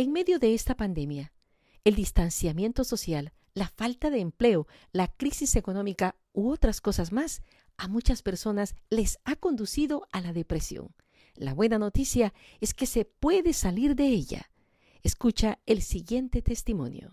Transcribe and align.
En 0.00 0.12
medio 0.12 0.38
de 0.38 0.54
esta 0.54 0.74
pandemia, 0.74 1.30
el 1.84 1.94
distanciamiento 1.94 2.84
social, 2.84 3.34
la 3.52 3.68
falta 3.68 4.08
de 4.08 4.20
empleo, 4.20 4.66
la 4.92 5.08
crisis 5.08 5.56
económica 5.56 6.16
u 6.32 6.48
otras 6.48 6.80
cosas 6.80 7.12
más, 7.12 7.42
a 7.76 7.86
muchas 7.86 8.22
personas 8.22 8.76
les 8.88 9.18
ha 9.26 9.36
conducido 9.36 10.08
a 10.10 10.22
la 10.22 10.32
depresión. 10.32 10.94
La 11.34 11.52
buena 11.52 11.78
noticia 11.78 12.32
es 12.62 12.72
que 12.72 12.86
se 12.86 13.04
puede 13.04 13.52
salir 13.52 13.94
de 13.94 14.06
ella. 14.06 14.50
Escucha 15.02 15.58
el 15.66 15.82
siguiente 15.82 16.40
testimonio. 16.40 17.10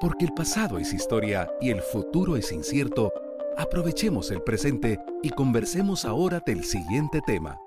Porque 0.00 0.26
el 0.26 0.32
pasado 0.32 0.78
es 0.78 0.94
historia 0.94 1.50
y 1.60 1.70
el 1.70 1.82
futuro 1.82 2.36
es 2.36 2.52
incierto, 2.52 3.12
aprovechemos 3.58 4.30
el 4.30 4.44
presente 4.44 5.00
y 5.24 5.30
conversemos 5.30 6.04
ahora 6.04 6.38
del 6.38 6.62
siguiente 6.62 7.20
tema. 7.26 7.58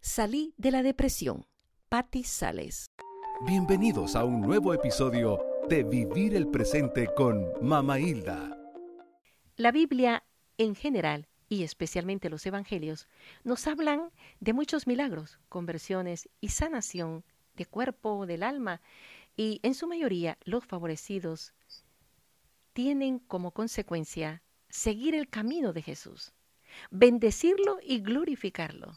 Salí 0.00 0.52
de 0.56 0.72
la 0.72 0.82
depresión. 0.82 1.46
Patti 1.88 2.24
Sales. 2.24 2.90
Bienvenidos 3.46 4.16
a 4.16 4.24
un 4.24 4.42
nuevo 4.42 4.74
episodio 4.74 5.42
de 5.66 5.82
Vivir 5.82 6.34
el 6.34 6.48
Presente 6.48 7.08
con 7.16 7.50
Mama 7.62 7.98
Hilda. 7.98 8.54
La 9.56 9.72
Biblia 9.72 10.24
en 10.58 10.74
general 10.74 11.26
y 11.48 11.62
especialmente 11.62 12.28
los 12.28 12.44
evangelios 12.44 13.08
nos 13.42 13.66
hablan 13.66 14.10
de 14.40 14.52
muchos 14.52 14.86
milagros, 14.86 15.40
conversiones 15.48 16.28
y 16.42 16.48
sanación 16.48 17.24
de 17.56 17.64
cuerpo, 17.64 18.26
del 18.26 18.42
alma, 18.42 18.82
y 19.38 19.58
en 19.62 19.74
su 19.74 19.88
mayoría 19.88 20.36
los 20.44 20.66
favorecidos 20.66 21.54
tienen 22.74 23.20
como 23.20 23.52
consecuencia 23.52 24.42
seguir 24.68 25.14
el 25.14 25.30
camino 25.30 25.72
de 25.72 25.80
Jesús, 25.80 26.34
bendecirlo 26.90 27.78
y 27.82 28.00
glorificarlo. 28.00 28.92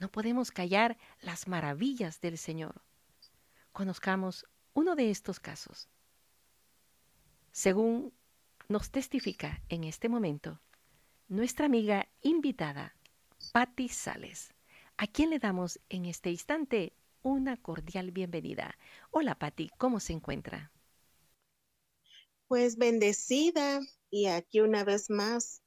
No 0.00 0.10
podemos 0.10 0.50
callar 0.50 0.98
las 1.20 1.46
maravillas 1.46 2.20
del 2.20 2.38
Señor 2.38 2.82
conozcamos 3.78 4.44
uno 4.74 4.96
de 4.96 5.08
estos 5.08 5.38
casos. 5.38 5.88
Según 7.52 8.12
nos 8.68 8.90
testifica 8.90 9.62
en 9.68 9.84
este 9.84 10.08
momento 10.08 10.60
nuestra 11.28 11.66
amiga 11.66 12.08
invitada, 12.20 12.96
Patti 13.52 13.88
Sales, 13.88 14.52
a 14.96 15.06
quien 15.06 15.30
le 15.30 15.38
damos 15.38 15.78
en 15.90 16.06
este 16.06 16.28
instante 16.32 16.92
una 17.22 17.56
cordial 17.56 18.10
bienvenida. 18.10 18.76
Hola 19.12 19.38
Patti, 19.38 19.70
¿cómo 19.78 20.00
se 20.00 20.12
encuentra? 20.12 20.72
Pues 22.48 22.78
bendecida 22.78 23.78
y 24.10 24.26
aquí 24.26 24.58
una 24.58 24.82
vez 24.82 25.08
más 25.08 25.62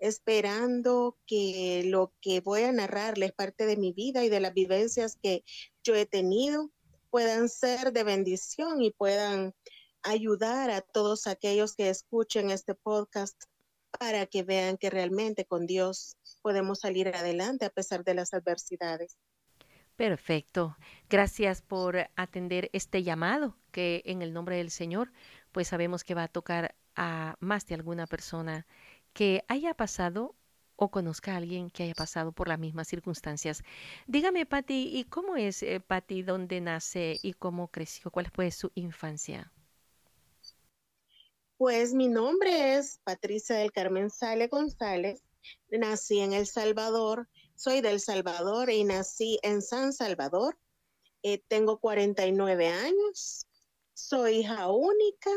esperando 0.00 1.16
que 1.26 1.84
lo 1.86 2.12
que 2.20 2.40
voy 2.40 2.64
a 2.64 2.72
narrarles 2.72 3.32
parte 3.32 3.64
de 3.64 3.78
mi 3.78 3.94
vida 3.94 4.22
y 4.22 4.28
de 4.28 4.40
las 4.40 4.52
vivencias 4.52 5.16
que 5.16 5.44
yo 5.82 5.94
he 5.94 6.04
tenido 6.04 6.73
puedan 7.14 7.48
ser 7.48 7.92
de 7.92 8.02
bendición 8.02 8.82
y 8.82 8.90
puedan 8.90 9.54
ayudar 10.02 10.70
a 10.70 10.80
todos 10.80 11.28
aquellos 11.28 11.76
que 11.76 11.88
escuchen 11.88 12.50
este 12.50 12.74
podcast 12.74 13.40
para 14.00 14.26
que 14.26 14.42
vean 14.42 14.76
que 14.78 14.90
realmente 14.90 15.44
con 15.44 15.64
Dios 15.64 16.16
podemos 16.42 16.80
salir 16.80 17.06
adelante 17.06 17.66
a 17.66 17.70
pesar 17.70 18.02
de 18.02 18.14
las 18.14 18.34
adversidades. 18.34 19.16
Perfecto. 19.94 20.76
Gracias 21.08 21.62
por 21.62 22.10
atender 22.16 22.68
este 22.72 23.04
llamado 23.04 23.56
que 23.70 24.02
en 24.06 24.20
el 24.20 24.32
nombre 24.32 24.56
del 24.56 24.72
Señor, 24.72 25.12
pues 25.52 25.68
sabemos 25.68 26.02
que 26.02 26.16
va 26.16 26.24
a 26.24 26.28
tocar 26.28 26.74
a 26.96 27.36
más 27.38 27.64
de 27.66 27.76
alguna 27.76 28.08
persona 28.08 28.66
que 29.12 29.44
haya 29.46 29.74
pasado 29.74 30.34
o 30.76 30.90
conozca 30.90 31.32
a 31.32 31.36
alguien 31.36 31.70
que 31.70 31.84
haya 31.84 31.94
pasado 31.94 32.32
por 32.32 32.48
las 32.48 32.58
mismas 32.58 32.88
circunstancias. 32.88 33.62
Dígame, 34.06 34.46
Patti, 34.46 34.90
¿y 34.92 35.04
cómo 35.04 35.36
es 35.36 35.62
eh, 35.62 35.80
Patti, 35.80 36.22
dónde 36.22 36.60
nace 36.60 37.18
y 37.22 37.34
cómo 37.34 37.68
creció? 37.68 38.10
¿Cuál 38.10 38.30
fue 38.30 38.50
su 38.50 38.70
infancia? 38.74 39.52
Pues 41.56 41.94
mi 41.94 42.08
nombre 42.08 42.76
es 42.76 42.98
Patricia 43.04 43.56
del 43.56 43.72
Carmen 43.72 44.10
Sale 44.10 44.48
González. 44.48 45.22
Nací 45.70 46.20
en 46.20 46.32
El 46.32 46.46
Salvador, 46.46 47.28
soy 47.54 47.80
del 47.80 48.00
Salvador 48.00 48.70
y 48.70 48.82
nací 48.84 49.38
en 49.42 49.62
San 49.62 49.92
Salvador. 49.92 50.58
Eh, 51.22 51.42
tengo 51.48 51.78
49 51.78 52.68
años, 52.68 53.46
soy 53.92 54.38
hija 54.38 54.70
única 54.70 55.30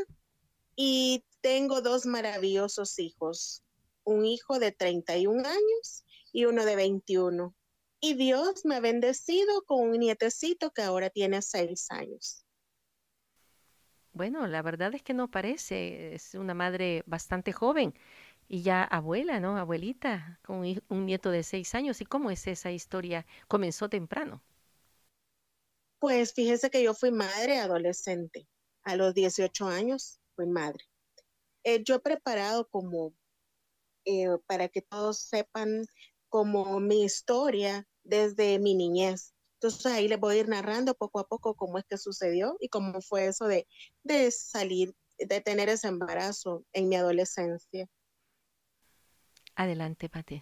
y 0.75 1.23
tengo 1.41 1.81
dos 1.81 2.06
maravillosos 2.06 3.00
hijos 3.00 3.63
un 4.07 4.25
hijo 4.25 4.57
de 4.57 4.72
31 4.72 5.45
años 5.45 6.06
y 6.31 6.45
uno 6.45 6.66
de 6.66 6.75
21. 6.75 7.53
Y 8.00 8.13
Dios 8.13 8.63
me 8.63 8.75
ha 8.75 8.79
bendecido 8.79 9.63
con 9.66 9.90
un 9.90 10.00
nietecito 10.00 10.72
que 10.72 10.81
ahora 10.81 11.09
tiene 11.09 11.41
6 11.41 11.88
años. 11.91 12.45
Bueno, 14.13 14.47
la 14.47 14.62
verdad 14.62 14.95
es 14.95 15.03
que 15.03 15.13
no 15.13 15.29
parece, 15.29 16.16
es 16.16 16.34
una 16.35 16.53
madre 16.53 17.03
bastante 17.06 17.51
joven 17.51 17.94
y 18.47 18.62
ya 18.62 18.84
abuela, 18.84 19.40
¿no? 19.40 19.57
Abuelita, 19.57 20.39
con 20.41 20.63
un 20.88 21.06
nieto 21.06 21.29
de 21.29 21.44
6 21.44 21.75
años. 21.75 22.00
¿Y 22.00 22.06
cómo 22.06 22.31
es 22.31 22.47
esa 22.47 22.72
historia? 22.72 23.25
Comenzó 23.47 23.89
temprano. 23.89 24.41
Pues 26.00 26.34
fíjese 26.34 26.69
que 26.69 26.81
yo 26.81 26.94
fui 26.94 27.12
madre 27.12 27.59
adolescente. 27.59 28.47
A 28.84 28.95
los 28.95 29.13
18 29.13 29.68
años 29.68 30.22
fui 30.35 30.47
madre. 30.47 30.85
Eh, 31.63 31.84
yo 31.84 31.95
he 31.95 32.00
preparado 32.00 32.69
como 32.69 33.13
eh, 34.07 34.38
para 34.47 34.69
que 34.69 34.81
todos 34.81 35.19
sepan 35.19 35.85
como 36.29 36.79
mi 36.79 37.03
historia 37.03 37.85
desde 38.06 38.57
mi 38.57 38.73
niñez. 38.73 39.34
Entonces 39.56 39.85
ahí 39.88 40.07
les 40.07 40.18
voy 40.18 40.38
a 40.38 40.40
ir 40.40 40.47
narrando 40.47 40.94
poco 40.94 41.19
a 41.19 41.28
poco 41.28 41.56
cómo 41.56 41.78
es 41.78 41.84
que 41.90 41.97
sucedió 41.97 42.56
y 42.62 42.69
cómo 42.69 43.01
fue 43.01 43.28
eso 43.28 43.47
de, 43.47 43.68
de 44.03 44.31
salir, 44.31 44.95
de 45.18 45.41
tener 45.41 45.68
ese 45.68 45.90
embarazo 45.90 46.63
en 46.72 46.88
mi 46.88 46.95
adolescencia. 46.95 47.90
Adelante, 49.56 50.07
Pati. 50.07 50.41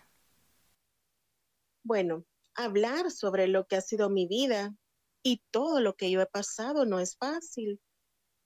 Bueno, 1.84 2.24
hablar 2.54 3.10
sobre 3.10 3.48
lo 3.48 3.66
que 3.66 3.78
ha 3.78 3.82
sido 3.82 4.12
mi 4.12 4.28
vida 4.28 4.76
y 5.24 5.42
todo 5.50 5.80
lo 5.80 5.96
que 5.96 6.12
yo 6.12 6.22
he 6.22 6.28
pasado 6.28 6.86
no 6.86 7.00
es 7.00 7.18
fácil, 7.18 7.82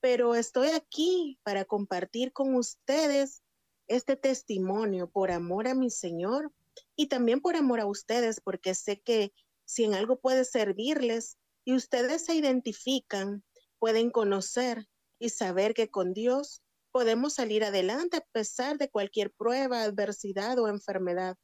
pero 0.00 0.34
estoy 0.34 0.68
aquí 0.68 1.38
para 1.42 1.66
compartir 1.66 2.32
con 2.32 2.54
ustedes 2.54 3.42
este 3.90 4.16
testimonio 4.16 5.10
por 5.10 5.32
amor 5.32 5.66
a 5.66 5.74
mi 5.74 5.90
Señor 5.90 6.52
y 6.94 7.08
también 7.08 7.40
por 7.40 7.56
amor 7.56 7.80
a 7.80 7.86
ustedes, 7.86 8.40
porque 8.40 8.74
sé 8.74 9.00
que 9.00 9.32
si 9.64 9.84
en 9.84 9.94
algo 9.94 10.20
puede 10.20 10.44
servirles 10.44 11.38
y 11.64 11.74
ustedes 11.74 12.24
se 12.24 12.36
identifican, 12.36 13.44
pueden 13.80 14.10
conocer 14.10 14.86
y 15.18 15.30
saber 15.30 15.74
que 15.74 15.90
con 15.90 16.14
Dios 16.14 16.62
podemos 16.92 17.34
salir 17.34 17.64
adelante 17.64 18.18
a 18.18 18.26
pesar 18.32 18.78
de 18.78 18.88
cualquier 18.88 19.32
prueba, 19.32 19.82
adversidad 19.82 20.58
o 20.60 20.68
enfermedad. 20.68 21.36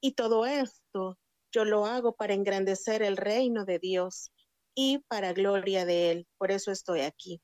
Y 0.00 0.12
todo 0.12 0.46
esto 0.46 1.18
yo 1.50 1.64
lo 1.64 1.84
hago 1.86 2.14
para 2.14 2.34
engrandecer 2.34 3.02
el 3.02 3.16
reino 3.16 3.64
de 3.64 3.80
Dios 3.80 4.30
y 4.74 4.98
para 5.08 5.32
gloria 5.32 5.84
de 5.84 6.12
Él. 6.12 6.28
Por 6.38 6.52
eso 6.52 6.70
estoy 6.70 7.00
aquí. 7.00 7.42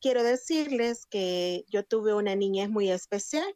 Quiero 0.00 0.22
decirles 0.22 1.06
que 1.06 1.64
yo 1.66 1.84
tuve 1.84 2.14
una 2.14 2.36
niñez 2.36 2.70
muy 2.70 2.90
especial 2.90 3.52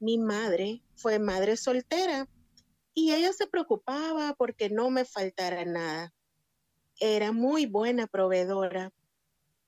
mi 0.00 0.18
madre 0.18 0.82
fue 0.96 1.18
madre 1.18 1.56
soltera 1.56 2.28
y 2.94 3.12
ella 3.12 3.32
se 3.32 3.46
preocupaba 3.46 4.34
porque 4.34 4.70
no 4.70 4.90
me 4.90 5.04
faltara 5.04 5.64
nada. 5.64 6.12
Era 6.98 7.32
muy 7.32 7.66
buena 7.66 8.06
proveedora, 8.06 8.92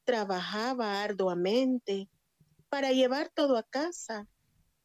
trabajaba 0.05 1.03
arduamente 1.03 2.09
para 2.69 2.93
llevar 2.93 3.31
todo 3.35 3.57
a 3.57 3.63
casa, 3.63 4.27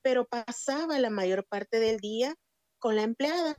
pero 0.01 0.25
pasaba 0.27 1.00
la 1.00 1.10
mayor 1.10 1.45
parte 1.48 1.80
del 1.80 2.00
día 2.00 2.36
con 2.80 2.95
la 2.95 3.04
empleada 3.04 3.57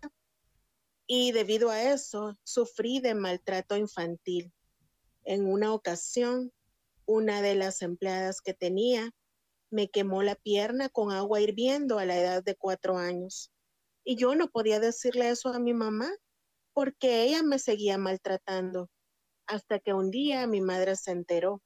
y 1.06 1.32
debido 1.32 1.70
a 1.70 1.82
eso 1.82 2.38
sufrí 2.44 3.00
de 3.00 3.14
maltrato 3.14 3.76
infantil. 3.76 4.52
En 5.24 5.46
una 5.46 5.72
ocasión, 5.72 6.52
una 7.06 7.40
de 7.40 7.54
las 7.54 7.80
empleadas 7.80 8.42
que 8.42 8.52
tenía 8.52 9.10
me 9.70 9.88
quemó 9.88 10.22
la 10.22 10.34
pierna 10.34 10.88
con 10.88 11.12
agua 11.12 11.40
hirviendo 11.40 11.98
a 11.98 12.04
la 12.04 12.18
edad 12.18 12.42
de 12.42 12.54
cuatro 12.54 12.96
años. 12.96 13.50
Y 14.04 14.16
yo 14.16 14.34
no 14.34 14.48
podía 14.48 14.80
decirle 14.80 15.28
eso 15.28 15.50
a 15.50 15.58
mi 15.58 15.74
mamá 15.74 16.10
porque 16.72 17.22
ella 17.24 17.42
me 17.42 17.58
seguía 17.58 17.98
maltratando 17.98 18.88
hasta 19.46 19.78
que 19.78 19.94
un 19.94 20.10
día 20.10 20.46
mi 20.46 20.60
madre 20.60 20.96
se 20.96 21.10
enteró. 21.10 21.62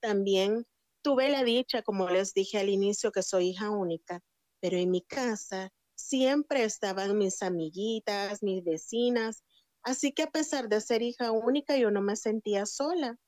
También 0.00 0.66
tuve 1.02 1.30
la 1.30 1.44
dicha, 1.44 1.82
como 1.82 2.08
les 2.08 2.34
dije 2.34 2.58
al 2.58 2.68
inicio, 2.68 3.12
que 3.12 3.22
soy 3.22 3.50
hija 3.50 3.70
única, 3.70 4.20
pero 4.60 4.76
en 4.76 4.90
mi 4.90 5.02
casa 5.02 5.70
siempre 5.94 6.64
estaban 6.64 7.16
mis 7.16 7.42
amiguitas, 7.42 8.42
mis 8.42 8.64
vecinas, 8.64 9.44
así 9.82 10.12
que 10.12 10.24
a 10.24 10.30
pesar 10.30 10.68
de 10.68 10.80
ser 10.80 11.02
hija 11.02 11.30
única, 11.30 11.76
yo 11.76 11.90
no 11.90 12.02
me 12.02 12.16
sentía 12.16 12.66
sola 12.66 13.18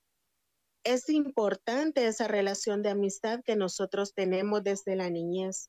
es 0.86 1.08
importante 1.08 2.06
esa 2.06 2.28
relación 2.28 2.80
de 2.80 2.90
amistad 2.90 3.40
que 3.44 3.56
nosotros 3.56 4.14
tenemos 4.14 4.62
desde 4.62 4.94
la 4.94 5.10
niñez. 5.10 5.68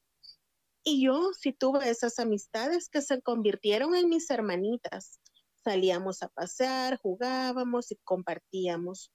Y 0.84 1.04
yo 1.04 1.32
sí 1.34 1.54
tuve 1.54 1.90
esas 1.90 2.20
amistades 2.20 2.88
que 2.88 3.02
se 3.02 3.22
convirtieron 3.22 3.96
en 3.96 4.10
mis 4.10 4.30
hermanitas. 4.30 5.20
salíamos 5.64 6.24
a 6.24 6.30
pasear, 6.30 6.98
jugábamos 6.98 7.92
y 7.92 7.98
compartíamos. 8.04 9.12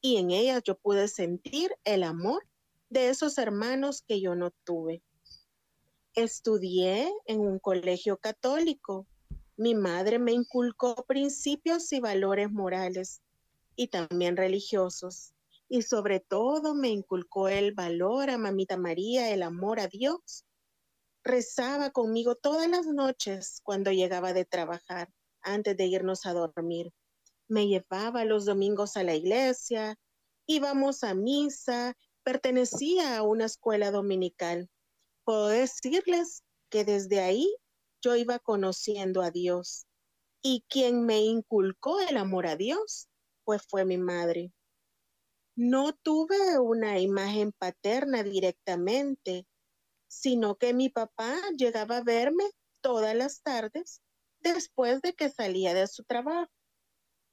Y 0.00 0.16
en 0.16 0.30
ellas 0.30 0.62
yo 0.64 0.76
pude 0.76 1.06
sentir 1.06 1.70
el 1.84 2.02
amor 2.02 2.44
de 2.88 3.10
esos 3.10 3.38
hermanos 3.38 4.02
que 4.02 4.20
yo 4.20 4.34
no 4.34 4.52
tuve. 4.64 5.02
Estudié 6.14 7.12
en 7.26 7.40
un 7.40 7.58
colegio 7.58 8.16
católico. 8.16 9.06
Mi 9.56 9.74
madre 9.74 10.18
me 10.18 10.32
inculcó 10.32 10.94
principios 11.06 11.92
y 11.92 12.00
valores 12.00 12.50
morales 12.50 13.20
y 13.76 13.88
también 13.88 14.36
religiosos. 14.36 15.34
Y 15.72 15.82
sobre 15.82 16.20
todo 16.20 16.74
me 16.74 16.88
inculcó 16.88 17.48
el 17.48 17.72
valor 17.72 18.28
a 18.28 18.36
Mamita 18.36 18.76
María, 18.76 19.30
el 19.30 19.42
amor 19.42 19.80
a 19.80 19.86
Dios. 19.86 20.44
Rezaba 21.24 21.90
conmigo 21.90 22.34
todas 22.34 22.68
las 22.68 22.86
noches 22.86 23.60
cuando 23.62 23.90
llegaba 23.90 24.34
de 24.34 24.44
trabajar, 24.44 25.08
antes 25.40 25.76
de 25.76 25.86
irnos 25.86 26.26
a 26.26 26.34
dormir. 26.34 26.92
Me 27.48 27.68
llevaba 27.68 28.24
los 28.24 28.44
domingos 28.44 28.96
a 28.96 29.02
la 29.02 29.14
iglesia, 29.14 29.96
íbamos 30.46 31.04
a 31.04 31.14
misa, 31.14 31.96
pertenecía 32.22 33.16
a 33.16 33.22
una 33.22 33.46
escuela 33.46 33.90
dominical 33.90 34.68
puedo 35.24 35.48
decirles 35.48 36.42
que 36.70 36.84
desde 36.84 37.20
ahí 37.20 37.54
yo 38.02 38.16
iba 38.16 38.38
conociendo 38.38 39.22
a 39.22 39.30
Dios. 39.30 39.86
Y 40.42 40.64
quien 40.68 41.06
me 41.06 41.20
inculcó 41.20 42.00
el 42.00 42.16
amor 42.16 42.46
a 42.46 42.56
Dios, 42.56 43.08
pues 43.44 43.62
fue 43.68 43.84
mi 43.84 43.98
madre. 43.98 44.52
No 45.54 45.92
tuve 45.92 46.58
una 46.58 46.98
imagen 46.98 47.52
paterna 47.52 48.22
directamente, 48.22 49.46
sino 50.08 50.56
que 50.56 50.72
mi 50.72 50.88
papá 50.88 51.36
llegaba 51.56 51.98
a 51.98 52.02
verme 52.02 52.44
todas 52.80 53.14
las 53.14 53.42
tardes 53.42 54.00
después 54.40 55.02
de 55.02 55.12
que 55.12 55.30
salía 55.30 55.74
de 55.74 55.86
su 55.86 56.04
trabajo. 56.04 56.50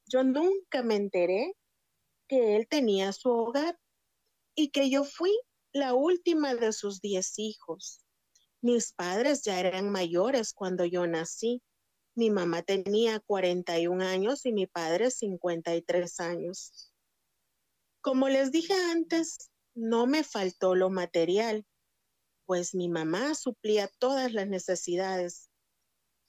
Yo 0.06 0.24
nunca 0.24 0.84
me 0.84 0.96
enteré 0.96 1.54
que 2.28 2.56
él 2.56 2.68
tenía 2.68 3.14
su 3.14 3.30
hogar 3.30 3.78
y 4.56 4.70
que 4.70 4.90
yo 4.90 5.04
fui 5.04 5.32
la 5.72 5.94
última 5.94 6.56
de 6.56 6.74
sus 6.74 7.00
diez 7.00 7.40
hijos. 7.40 8.04
Mis 8.62 8.92
padres 8.92 9.44
ya 9.44 9.60
eran 9.60 9.90
mayores 9.90 10.54
cuando 10.54 10.84
yo 10.84 11.08
nací. 11.08 11.62
Mi 12.16 12.30
mamá 12.30 12.64
tenía 12.64 13.20
41 13.22 14.04
años 14.04 14.46
y 14.46 14.52
mi 14.52 14.68
padre 14.68 15.10
53 15.10 16.20
años. 16.20 16.92
Como 18.10 18.28
les 18.28 18.52
dije 18.52 18.74
antes, 18.74 19.52
no 19.76 20.08
me 20.08 20.24
faltó 20.24 20.74
lo 20.74 20.90
material, 20.90 21.68
pues 22.48 22.74
mi 22.74 22.90
mamá 22.90 23.36
suplía 23.36 23.88
todas 24.00 24.34
las 24.34 24.48
necesidades, 24.48 25.52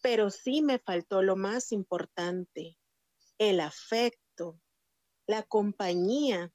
pero 0.02 0.28
sí 0.28 0.60
me 0.60 0.78
faltó 0.78 1.22
lo 1.22 1.36
más 1.36 1.72
importante, 1.72 2.76
el 3.38 3.60
afecto, 3.60 4.60
la 5.26 5.42
compañía 5.42 6.52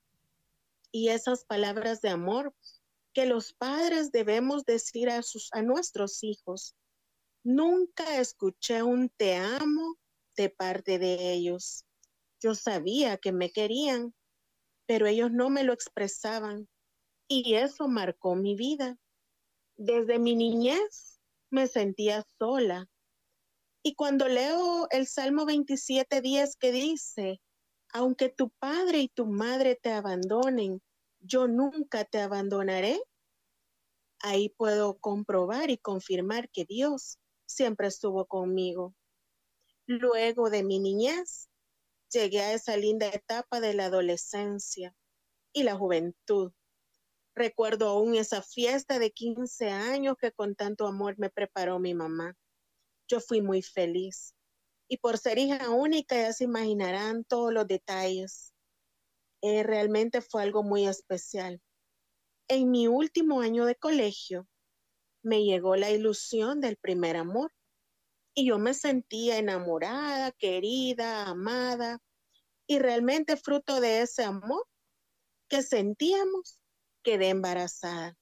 y 0.91 1.09
esas 1.09 1.43
palabras 1.43 2.01
de 2.01 2.09
amor 2.09 2.53
que 3.11 3.25
los 3.25 3.51
padres 3.51 4.11
debemos 4.11 4.63
decir 4.63 5.09
a, 5.09 5.21
a 5.53 5.61
nuestros 5.63 6.23
hijos. 6.23 6.75
Nunca 7.43 8.19
escuché 8.19 8.83
un 8.83 9.09
te 9.09 9.37
amo 9.37 9.97
de 10.37 10.51
parte 10.51 10.99
de 10.99 11.33
ellos. 11.33 11.83
Yo 12.39 12.53
sabía 12.53 13.17
que 13.17 13.31
me 13.31 13.51
querían, 13.51 14.13
pero 14.85 15.07
ellos 15.07 15.31
no 15.31 15.49
me 15.49 15.63
lo 15.63 15.73
expresaban 15.73 16.67
y 17.27 17.55
eso 17.55 17.87
marcó 17.87 18.35
mi 18.35 18.55
vida. 18.55 18.97
Desde 19.77 20.19
mi 20.19 20.35
niñez 20.35 21.19
me 21.49 21.67
sentía 21.67 22.25
sola. 22.39 22.87
Y 23.83 23.95
cuando 23.95 24.27
leo 24.27 24.87
el 24.91 25.07
Salmo 25.07 25.45
27.10 25.45 26.57
que 26.57 26.71
dice, 26.71 27.41
aunque 27.93 28.29
tu 28.29 28.49
padre 28.49 28.99
y 28.99 29.09
tu 29.09 29.25
madre 29.25 29.75
te 29.75 29.91
abandonen, 29.91 30.81
yo 31.19 31.47
nunca 31.47 32.03
te 32.05 32.19
abandonaré, 32.19 33.01
ahí 34.19 34.49
puedo 34.49 34.97
comprobar 34.97 35.69
y 35.69 35.77
confirmar 35.77 36.49
que 36.49 36.65
Dios 36.65 37.19
siempre 37.45 37.87
estuvo 37.87 38.25
conmigo. 38.25 38.95
Luego 39.87 40.49
de 40.49 40.63
mi 40.63 40.79
niñez, 40.79 41.49
llegué 42.11 42.41
a 42.41 42.53
esa 42.53 42.77
linda 42.77 43.07
etapa 43.07 43.59
de 43.59 43.73
la 43.73 43.85
adolescencia 43.85 44.95
y 45.53 45.63
la 45.63 45.75
juventud. 45.75 46.51
Recuerdo 47.35 47.89
aún 47.89 48.15
esa 48.15 48.41
fiesta 48.41 48.99
de 48.99 49.11
15 49.11 49.69
años 49.69 50.15
que 50.19 50.31
con 50.31 50.55
tanto 50.55 50.87
amor 50.87 51.15
me 51.17 51.29
preparó 51.29 51.79
mi 51.79 51.93
mamá. 51.93 52.35
Yo 53.07 53.19
fui 53.19 53.41
muy 53.41 53.61
feliz. 53.61 54.33
Y 54.87 54.97
por 54.97 55.17
ser 55.17 55.37
hija 55.37 55.69
única 55.69 56.15
ya 56.15 56.31
se 56.31 56.43
imaginarán 56.43 57.23
todos 57.25 57.51
los 57.51 57.67
detalles. 57.67 58.53
Eh, 59.41 59.63
realmente 59.63 60.21
fue 60.21 60.43
algo 60.43 60.63
muy 60.63 60.87
especial. 60.87 61.61
En 62.47 62.69
mi 62.69 62.87
último 62.87 63.41
año 63.41 63.65
de 63.65 63.75
colegio 63.75 64.47
me 65.23 65.43
llegó 65.43 65.75
la 65.75 65.89
ilusión 65.89 66.61
del 66.61 66.77
primer 66.77 67.17
amor 67.17 67.51
y 68.35 68.47
yo 68.47 68.59
me 68.59 68.73
sentía 68.73 69.37
enamorada, 69.37 70.31
querida, 70.33 71.27
amada 71.27 71.99
y 72.67 72.79
realmente 72.79 73.37
fruto 73.37 73.79
de 73.79 74.01
ese 74.01 74.23
amor 74.23 74.67
que 75.47 75.63
sentíamos 75.63 76.59
quedé 77.03 77.29
embarazada. 77.29 78.17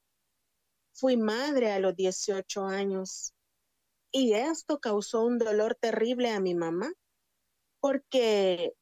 Fui 0.93 1.17
madre 1.17 1.71
a 1.71 1.79
los 1.79 1.95
18 1.95 2.65
años 2.65 3.33
y 4.11 4.33
esto 4.33 4.79
causó 4.79 5.25
un 5.25 5.39
dolor 5.39 5.75
terrible 5.75 6.29
a 6.29 6.39
mi 6.39 6.53
mamá 6.53 6.93
porque 7.79 8.73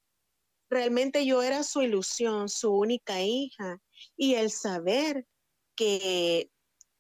Realmente 0.72 1.26
yo 1.26 1.44
era 1.44 1.64
su 1.64 1.82
ilusión, 1.82 2.48
su 2.48 2.74
única 2.74 3.22
hija, 3.22 3.82
y 4.16 4.36
el 4.36 4.52
saber 4.52 5.28
que 5.76 6.50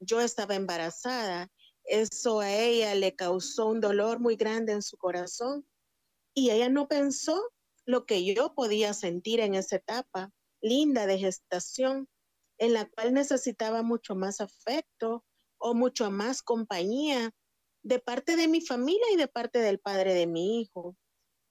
yo 0.01 0.19
estaba 0.19 0.55
embarazada, 0.55 1.49
eso 1.85 2.39
a 2.39 2.51
ella 2.51 2.95
le 2.95 3.15
causó 3.15 3.67
un 3.67 3.81
dolor 3.81 4.19
muy 4.19 4.35
grande 4.35 4.73
en 4.73 4.81
su 4.81 4.97
corazón 4.97 5.65
y 6.33 6.51
ella 6.51 6.69
no 6.69 6.87
pensó 6.87 7.51
lo 7.85 8.05
que 8.05 8.23
yo 8.23 8.53
podía 8.53 8.93
sentir 8.93 9.39
en 9.39 9.55
esa 9.55 9.77
etapa 9.77 10.31
linda 10.61 11.07
de 11.07 11.17
gestación, 11.17 12.07
en 12.59 12.73
la 12.73 12.87
cual 12.89 13.13
necesitaba 13.13 13.81
mucho 13.81 14.15
más 14.15 14.39
afecto 14.39 15.25
o 15.57 15.73
mucho 15.73 16.11
más 16.11 16.41
compañía 16.41 17.31
de 17.83 17.99
parte 17.99 18.35
de 18.35 18.47
mi 18.47 18.61
familia 18.61 19.05
y 19.13 19.17
de 19.17 19.27
parte 19.27 19.59
del 19.59 19.79
padre 19.79 20.13
de 20.13 20.27
mi 20.27 20.61
hijo. 20.61 20.95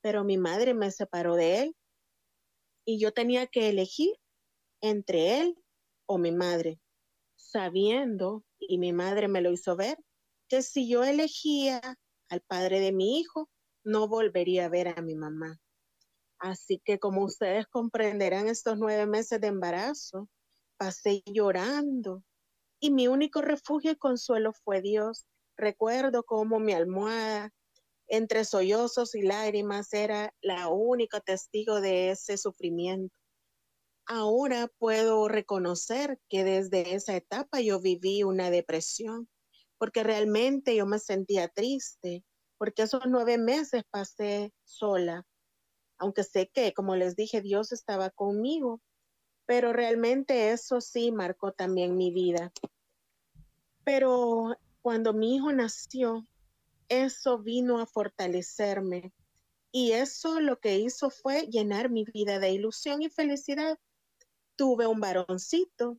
Pero 0.01 0.25
mi 0.25 0.39
madre 0.39 0.73
me 0.75 0.91
separó 0.91 1.35
de 1.35 1.63
él 1.63 1.77
y 2.85 2.99
yo 2.99 3.13
tenía 3.13 3.47
que 3.47 3.69
elegir 3.69 4.15
entre 4.81 5.41
él 5.41 5.59
o 6.07 6.19
mi 6.19 6.33
madre, 6.33 6.81
sabiendo, 7.37 8.45
y 8.59 8.79
mi 8.79 8.93
madre 8.93 9.29
me 9.29 9.41
lo 9.41 9.53
hizo 9.53 9.77
ver, 9.77 9.99
que 10.51 10.63
si 10.63 10.89
yo 10.89 11.05
elegía 11.05 11.81
al 12.29 12.41
padre 12.43 12.81
de 12.81 12.93
mi 12.93 13.21
hijo, 13.21 13.49
no 13.85 14.09
volvería 14.09 14.67
a 14.67 14.69
ver 14.69 14.89
a 14.89 15.01
mi 15.01 15.15
mamá. 15.15 15.59
Así 16.39 16.83
que 16.85 16.99
como 16.99 17.25
ustedes 17.25 17.67
comprenderán, 17.69 18.49
estos 18.49 18.77
nueve 18.77 19.07
meses 19.07 19.41
de 19.41 19.47
embarazo, 19.47 20.29
pasé 20.77 21.23
llorando 21.25 22.25
y 22.81 22.91
mi 22.91 23.07
único 23.07 23.43
refugio 23.43 23.93
y 23.93 23.97
consuelo 23.97 24.53
fue 24.53 24.83
Dios. 24.83 25.27
Recuerdo 25.57 26.25
cómo 26.25 26.59
mi 26.59 26.73
almohada 26.73 27.53
entre 28.09 28.45
sollozos 28.45 29.15
y 29.15 29.23
lágrimas 29.23 29.93
era 29.93 30.35
la 30.41 30.69
única 30.69 31.21
testigo 31.21 31.81
de 31.81 32.11
ese 32.11 32.37
sufrimiento. 32.37 33.15
Ahora 34.07 34.69
puedo 34.79 35.29
reconocer 35.29 36.19
que 36.29 36.43
desde 36.43 36.95
esa 36.95 37.15
etapa 37.15 37.61
yo 37.61 37.79
viví 37.81 38.25
una 38.25 38.51
depresión, 38.51 39.29
porque 39.81 40.03
realmente 40.03 40.77
yo 40.77 40.85
me 40.85 40.99
sentía 40.99 41.49
triste, 41.49 42.23
porque 42.59 42.83
esos 42.83 43.01
nueve 43.09 43.39
meses 43.39 43.83
pasé 43.91 44.53
sola, 44.63 45.27
aunque 45.97 46.23
sé 46.23 46.51
que, 46.53 46.75
como 46.75 46.97
les 46.97 47.17
dije, 47.17 47.41
Dios 47.41 47.73
estaba 47.73 48.11
conmigo, 48.11 48.83
pero 49.47 49.73
realmente 49.73 50.51
eso 50.51 50.83
sí 50.83 51.11
marcó 51.11 51.53
también 51.53 51.97
mi 51.97 52.11
vida. 52.11 52.53
Pero 53.83 54.55
cuando 54.83 55.15
mi 55.15 55.37
hijo 55.37 55.51
nació, 55.51 56.27
eso 56.91 57.39
vino 57.39 57.81
a 57.81 57.87
fortalecerme. 57.87 59.15
Y 59.73 59.93
eso 59.93 60.41
lo 60.41 60.61
que 60.61 60.79
hizo 60.79 61.09
fue 61.09 61.47
llenar 61.47 61.89
mi 61.89 62.05
vida 62.05 62.39
de 62.39 62.51
ilusión 62.51 63.01
y 63.01 63.09
felicidad. 63.09 63.79
Tuve 64.57 64.87
un 64.87 65.01
varoncito 65.01 65.97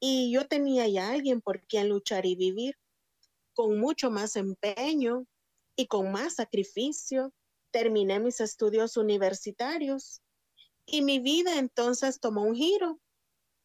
y 0.00 0.32
yo 0.32 0.48
tenía 0.48 0.88
ya 0.88 1.10
alguien 1.10 1.40
por 1.40 1.60
quien 1.68 1.90
luchar 1.90 2.26
y 2.26 2.34
vivir 2.34 2.74
con 3.58 3.80
mucho 3.80 4.08
más 4.08 4.36
empeño 4.36 5.26
y 5.74 5.88
con 5.88 6.12
más 6.12 6.36
sacrificio. 6.36 7.32
Terminé 7.72 8.20
mis 8.20 8.40
estudios 8.40 8.96
universitarios 8.96 10.22
y 10.86 11.02
mi 11.02 11.18
vida 11.18 11.58
entonces 11.58 12.20
tomó 12.20 12.44
un 12.44 12.54
giro. 12.54 13.00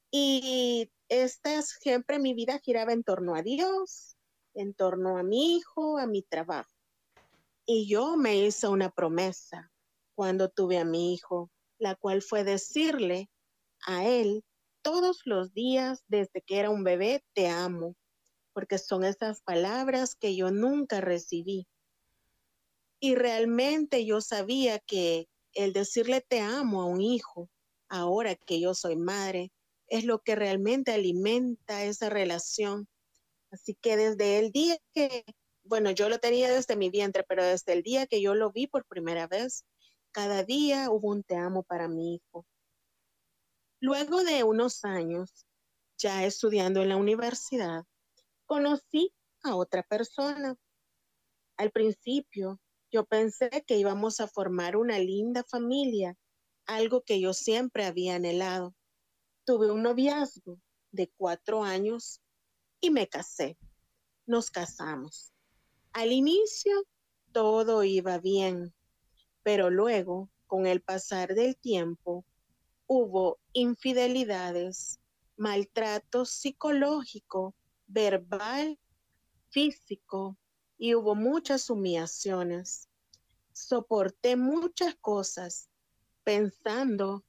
Y 0.09 0.89
esta 1.09 1.61
siempre 1.61 2.17
mi 2.17 2.33
vida 2.33 2.57
giraba 2.57 2.91
en 2.91 3.03
torno 3.03 3.35
a 3.35 3.43
Dios, 3.43 4.17
en 4.55 4.73
torno 4.73 5.15
a 5.15 5.21
mi 5.21 5.57
hijo, 5.57 5.99
a 5.99 6.07
mi 6.07 6.23
trabajo. 6.23 6.73
Y 7.67 7.87
yo 7.87 8.17
me 8.17 8.35
hice 8.35 8.67
una 8.67 8.89
promesa 8.89 9.71
cuando 10.15 10.49
tuve 10.49 10.79
a 10.79 10.85
mi 10.85 11.13
hijo, 11.13 11.51
la 11.77 11.93
cual 11.93 12.23
fue 12.23 12.43
decirle 12.43 13.29
a 13.85 14.07
él 14.07 14.43
todos 14.81 15.21
los 15.25 15.53
días 15.53 16.03
desde 16.07 16.41
que 16.41 16.57
era 16.57 16.71
un 16.71 16.83
bebé, 16.83 17.23
te 17.35 17.47
amo, 17.47 17.95
porque 18.53 18.77
son 18.77 19.03
esas 19.03 19.41
palabras 19.41 20.15
que 20.15 20.35
yo 20.35 20.51
nunca 20.51 21.01
recibí. 21.01 21.67
Y 22.99 23.15
realmente 23.15 24.05
yo 24.05 24.21
sabía 24.21 24.79
que 24.79 25.27
el 25.53 25.73
decirle 25.73 26.21
te 26.21 26.39
amo 26.39 26.81
a 26.81 26.85
un 26.85 27.01
hijo, 27.01 27.49
ahora 27.89 28.35
que 28.35 28.59
yo 28.59 28.73
soy 28.73 28.95
madre, 28.95 29.51
es 29.87 30.05
lo 30.05 30.19
que 30.19 30.35
realmente 30.35 30.91
alimenta 30.91 31.83
esa 31.83 32.09
relación. 32.09 32.87
Así 33.51 33.75
que 33.75 33.97
desde 33.97 34.39
el 34.39 34.51
día 34.51 34.77
que, 34.93 35.25
bueno, 35.63 35.91
yo 35.91 36.09
lo 36.09 36.17
tenía 36.19 36.51
desde 36.51 36.75
mi 36.75 36.89
vientre, 36.89 37.23
pero 37.27 37.43
desde 37.43 37.73
el 37.73 37.83
día 37.83 38.07
que 38.07 38.21
yo 38.21 38.33
lo 38.33 38.51
vi 38.51 38.67
por 38.67 38.85
primera 38.85 39.27
vez, 39.27 39.65
cada 40.11 40.43
día 40.43 40.89
hubo 40.89 41.09
un 41.09 41.23
te 41.23 41.35
amo 41.35 41.63
para 41.63 41.87
mi 41.87 42.15
hijo. 42.15 42.45
Luego 43.79 44.23
de 44.23 44.43
unos 44.43 44.85
años, 44.85 45.45
ya 45.97 46.25
estudiando 46.25 46.81
en 46.81 46.89
la 46.89 46.95
universidad, 46.95 47.83
conocí 48.45 49.13
a 49.43 49.55
otra 49.55 49.83
persona. 49.83 50.55
Al 51.57 51.71
principio, 51.71 52.59
yo 52.91 53.05
pensé 53.05 53.49
que 53.67 53.77
íbamos 53.77 54.19
a 54.19 54.27
formar 54.27 54.75
una 54.77 54.99
linda 54.99 55.43
familia, 55.43 56.15
algo 56.65 57.01
que 57.01 57.19
yo 57.19 57.33
siempre 57.33 57.85
había 57.85 58.15
anhelado. 58.15 58.75
Tuve 59.45 59.71
un 59.71 59.83
noviazgo 59.83 60.59
de 60.91 61.11
cuatro 61.17 61.63
años 61.63 62.21
y 62.79 62.91
me 62.91 63.07
casé. 63.07 63.57
Nos 64.25 64.51
casamos. 64.51 65.33
Al 65.91 66.11
inicio 66.11 66.85
todo 67.31 67.83
iba 67.83 68.19
bien, 68.19 68.73
pero 69.41 69.69
luego, 69.69 70.29
con 70.47 70.67
el 70.67 70.81
pasar 70.81 71.33
del 71.33 71.57
tiempo, 71.57 72.25
hubo 72.85 73.39
infidelidades, 73.53 74.99
maltrato 75.35 76.25
psicológico, 76.25 77.55
verbal, 77.93 78.79
físico, 79.49 80.37
y 80.77 80.95
hubo 80.95 81.15
muchas 81.15 81.69
humillaciones. 81.69 82.89
Soporté 83.53 84.35
muchas 84.35 84.95
cosas 84.95 85.69
pensando 86.23 87.23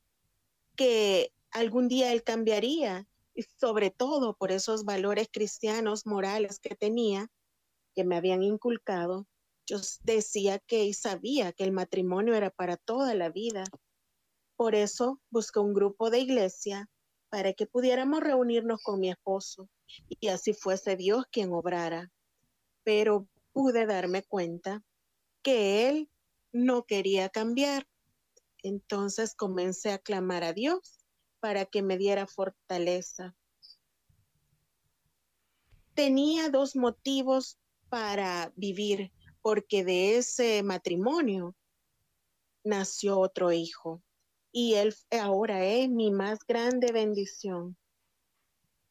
que 0.74 1.32
algún 1.50 1.88
día 1.88 2.12
él 2.12 2.24
cambiaría, 2.24 3.06
y 3.34 3.42
sobre 3.42 3.90
todo 3.90 4.36
por 4.36 4.52
esos 4.52 4.84
valores 4.84 5.28
cristianos 5.30 6.06
morales 6.06 6.60
que 6.60 6.74
tenía, 6.74 7.30
que 7.94 8.04
me 8.04 8.16
habían 8.16 8.42
inculcado. 8.42 9.26
Yo 9.66 9.78
decía 10.02 10.58
que 10.60 10.84
y 10.84 10.94
sabía 10.94 11.52
que 11.52 11.64
el 11.64 11.72
matrimonio 11.72 12.34
era 12.34 12.50
para 12.50 12.76
toda 12.76 13.14
la 13.14 13.30
vida. 13.30 13.64
Por 14.56 14.74
eso 14.74 15.20
busqué 15.30 15.58
un 15.58 15.74
grupo 15.74 16.10
de 16.10 16.20
iglesia 16.20 16.88
para 17.28 17.52
que 17.52 17.66
pudiéramos 17.66 18.20
reunirnos 18.20 18.80
con 18.82 19.00
mi 19.00 19.10
esposo 19.10 19.68
y 20.08 20.28
así 20.28 20.52
fuese 20.52 20.96
Dios 20.96 21.24
quien 21.30 21.52
obrara. 21.52 22.12
Pero 22.82 23.28
pude 23.52 23.86
darme 23.86 24.22
cuenta 24.22 24.82
que 25.42 25.88
él 25.88 26.10
no 26.52 26.84
quería 26.84 27.28
cambiar. 27.28 27.86
Entonces 28.62 29.34
comencé 29.34 29.92
a 29.92 29.98
clamar 29.98 30.44
a 30.44 30.52
Dios 30.52 30.98
para 31.40 31.66
que 31.66 31.82
me 31.82 31.98
diera 31.98 32.26
fortaleza. 32.26 33.36
Tenía 35.94 36.48
dos 36.48 36.74
motivos 36.74 37.58
para 37.88 38.52
vivir, 38.56 39.12
porque 39.42 39.84
de 39.84 40.16
ese 40.16 40.62
matrimonio 40.62 41.54
nació 42.64 43.18
otro 43.18 43.52
hijo 43.52 44.02
y 44.50 44.74
él 44.74 44.94
ahora 45.20 45.64
es 45.64 45.90
mi 45.90 46.10
más 46.10 46.38
grande 46.46 46.92
bendición. 46.92 47.76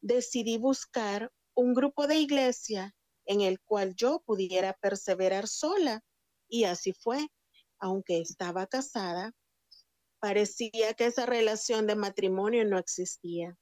Decidí 0.03 0.57
buscar 0.57 1.31
un 1.55 1.74
grupo 1.74 2.07
de 2.07 2.17
iglesia 2.17 2.93
en 3.25 3.39
el 3.39 3.62
cual 3.62 3.95
yo 3.95 4.22
pudiera 4.25 4.74
perseverar 4.74 5.48
sola 5.48 6.03
y 6.50 6.65
así 6.65 6.91
fue. 6.91 7.29
Aunque 7.79 8.19
estaba 8.19 8.67
casada, 8.67 9.31
parecía 10.19 10.93
que 10.93 11.05
esa 11.05 11.25
relación 11.25 11.88
de 11.88 11.95
matrimonio 11.95 12.65
no 12.65 12.77
existía. 12.77 13.57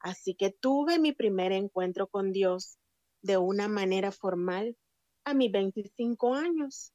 Así 0.00 0.34
que 0.34 0.50
tuve 0.50 0.98
mi 0.98 1.12
primer 1.12 1.52
encuentro 1.52 2.08
con 2.08 2.32
Dios 2.32 2.78
de 3.22 3.36
una 3.36 3.68
manera 3.68 4.10
formal 4.10 4.76
a 5.24 5.32
mis 5.32 5.52
25 5.52 6.34
años. 6.34 6.92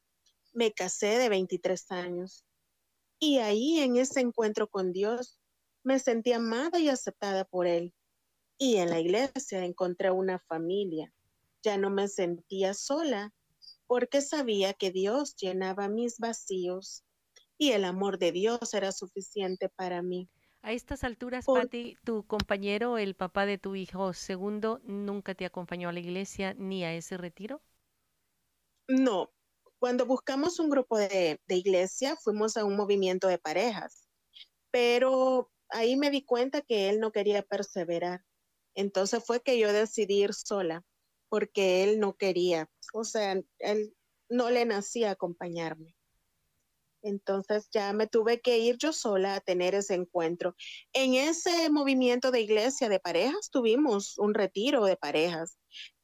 Me 0.52 0.74
casé 0.74 1.18
de 1.20 1.30
23 1.30 1.90
años 1.92 2.46
y 3.18 3.38
ahí 3.38 3.80
en 3.80 3.96
ese 3.96 4.20
encuentro 4.20 4.68
con 4.68 4.92
Dios 4.92 5.40
me 5.84 6.00
sentí 6.00 6.34
amada 6.34 6.80
y 6.80 6.90
aceptada 6.90 7.46
por 7.46 7.66
Él. 7.66 7.94
Y 8.58 8.78
en 8.78 8.90
la 8.90 9.00
iglesia 9.00 9.64
encontré 9.64 10.12
una 10.12 10.40
familia. 10.40 11.14
Ya 11.64 11.78
no 11.78 11.90
me 11.90 12.08
sentía 12.08 12.74
sola 12.74 13.34
porque 13.88 14.22
sabía 14.22 14.74
que 14.74 14.92
Dios 14.92 15.36
llenaba 15.36 15.88
mis 15.90 16.18
vacíos 16.20 17.04
y 17.58 17.72
el 17.72 17.86
amor 17.86 18.18
de 18.18 18.32
Dios 18.32 18.74
era 18.74 18.92
suficiente 18.92 19.70
para 19.70 20.02
mí. 20.02 20.30
A 20.62 20.72
estas 20.72 21.04
alturas, 21.04 21.46
Patti, 21.46 21.98
tu 22.06 22.26
compañero, 22.26 22.98
el 22.98 23.16
papá 23.16 23.46
de 23.46 23.58
tu 23.58 23.76
hijo 23.76 24.14
segundo, 24.14 24.80
nunca 24.86 25.36
te 25.36 25.46
acompañó 25.46 25.90
a 25.90 25.92
la 25.92 26.00
iglesia 26.00 26.54
ni 26.54 26.86
a 26.86 26.94
ese 26.94 27.18
retiro? 27.18 27.62
No, 28.88 29.30
cuando 29.80 30.06
buscamos 30.06 30.60
un 30.60 30.70
grupo 30.70 30.98
de, 30.98 31.38
iglesia, 31.50 32.16
fuimos 32.16 32.56
a 32.56 32.64
un 32.64 32.78
movimiento 32.78 33.28
de 33.28 33.38
parejas, 33.38 34.08
pero 34.72 35.52
ahí 35.68 35.98
me 35.98 36.10
di 36.10 36.24
cuenta 36.24 36.62
que 36.62 36.90
él 36.90 37.02
no 37.02 37.12
quería 37.12 37.44
perseverar. 37.44 38.24
Entonces 38.76 39.24
fue 39.26 39.42
que 39.42 39.58
yo 39.60 39.72
decidí 39.72 40.24
ir 40.24 40.34
sola, 40.34 40.84
porque 41.30 41.84
él 41.84 42.00
no 42.00 42.16
quería, 42.16 42.70
o 42.94 43.04
sea, 43.04 43.40
él 43.60 43.96
no 44.30 44.50
le 44.50 44.66
nacía 44.66 45.12
acompañarme. 45.12 45.96
Entonces 47.04 47.70
ya 47.72 47.92
me 47.92 48.08
tuve 48.08 48.40
que 48.40 48.60
ir 48.60 48.78
yo 48.78 48.94
sola 48.94 49.36
a 49.36 49.42
tener 49.42 49.76
ese 49.76 49.94
encuentro. 49.94 50.56
En 50.94 51.16
ese 51.16 51.70
movimiento 51.70 52.32
de 52.32 52.42
iglesia 52.42 52.88
de 52.88 53.00
parejas 53.00 53.50
tuvimos 53.52 54.18
un 54.18 54.34
retiro 54.34 54.86
de 54.86 54.96
parejas, 54.96 55.58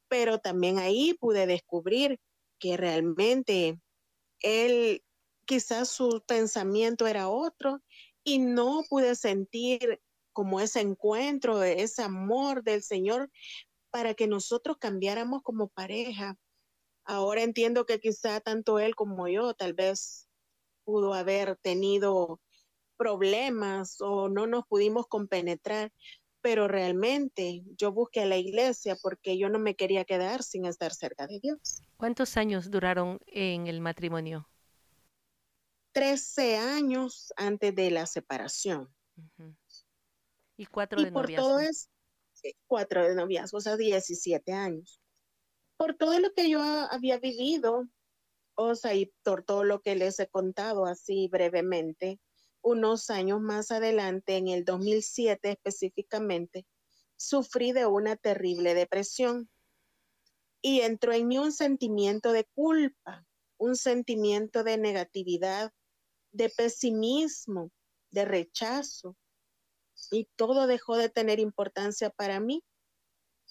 pero 0.08 0.38
también 0.38 0.78
ahí 0.78 1.14
pude 1.14 1.46
descubrir 1.46 2.18
que 2.58 2.76
realmente 2.76 3.80
él 4.40 5.02
quizás 5.46 5.88
su 5.88 6.22
pensamiento 6.26 7.06
era 7.06 7.28
otro 7.28 7.82
y 8.22 8.38
no 8.38 8.82
pude 8.88 9.14
sentir 9.14 10.00
como 10.32 10.60
ese 10.60 10.80
encuentro, 10.80 11.62
ese 11.62 12.02
amor 12.02 12.62
del 12.62 12.82
Señor 12.82 13.30
para 13.90 14.14
que 14.14 14.26
nosotros 14.26 14.76
cambiáramos 14.78 15.42
como 15.42 15.68
pareja. 15.68 16.36
Ahora 17.04 17.42
entiendo 17.42 17.86
que 17.86 17.98
quizá 17.98 18.40
tanto 18.40 18.78
él 18.78 18.94
como 18.94 19.28
yo 19.28 19.54
tal 19.54 19.74
vez 19.74 20.28
pudo 20.84 21.14
haber 21.14 21.56
tenido 21.56 22.40
problemas 22.96 24.00
o 24.00 24.28
no 24.28 24.46
nos 24.46 24.66
pudimos 24.66 25.06
compenetrar, 25.06 25.92
pero 26.42 26.68
realmente 26.68 27.62
yo 27.76 27.92
busqué 27.92 28.20
a 28.20 28.26
la 28.26 28.36
iglesia 28.36 28.96
porque 29.02 29.38
yo 29.38 29.48
no 29.48 29.58
me 29.58 29.74
quería 29.74 30.04
quedar 30.04 30.42
sin 30.42 30.66
estar 30.66 30.92
cerca 30.92 31.26
de 31.26 31.40
Dios. 31.40 31.82
¿Cuántos 31.96 32.36
años 32.36 32.70
duraron 32.70 33.18
en 33.26 33.66
el 33.66 33.80
matrimonio? 33.80 34.48
Trece 35.92 36.56
años 36.56 37.32
antes 37.36 37.74
de 37.74 37.90
la 37.90 38.06
separación. 38.06 38.94
Y 40.60 40.66
cuatro 40.66 41.00
de 41.00 41.10
por 41.10 41.26
Todo 41.34 41.58
es, 41.58 41.88
cuatro 42.66 43.08
de 43.08 43.14
noviazgo, 43.14 43.56
o 43.56 43.60
sea, 43.62 43.78
17 43.78 44.52
años. 44.52 45.00
Por 45.78 45.94
todo 45.94 46.18
lo 46.20 46.34
que 46.34 46.50
yo 46.50 46.60
había 46.60 47.18
vivido, 47.18 47.88
o 48.56 48.74
sea, 48.74 48.94
y 48.94 49.10
por 49.22 49.42
todo 49.42 49.64
lo 49.64 49.80
que 49.80 49.94
les 49.94 50.20
he 50.20 50.28
contado 50.28 50.84
así 50.84 51.28
brevemente, 51.28 52.20
unos 52.60 53.08
años 53.08 53.40
más 53.40 53.70
adelante, 53.70 54.36
en 54.36 54.48
el 54.48 54.66
2007 54.66 55.52
específicamente, 55.52 56.66
sufrí 57.16 57.72
de 57.72 57.86
una 57.86 58.16
terrible 58.16 58.74
depresión. 58.74 59.48
Y 60.60 60.82
entró 60.82 61.14
en 61.14 61.26
mí 61.26 61.38
un 61.38 61.52
sentimiento 61.52 62.32
de 62.32 62.44
culpa, 62.52 63.24
un 63.56 63.76
sentimiento 63.76 64.62
de 64.62 64.76
negatividad, 64.76 65.72
de 66.32 66.50
pesimismo, 66.50 67.70
de 68.10 68.26
rechazo, 68.26 69.16
y 70.10 70.28
todo 70.36 70.66
dejó 70.66 70.96
de 70.96 71.08
tener 71.08 71.38
importancia 71.38 72.10
para 72.10 72.40
mí. 72.40 72.64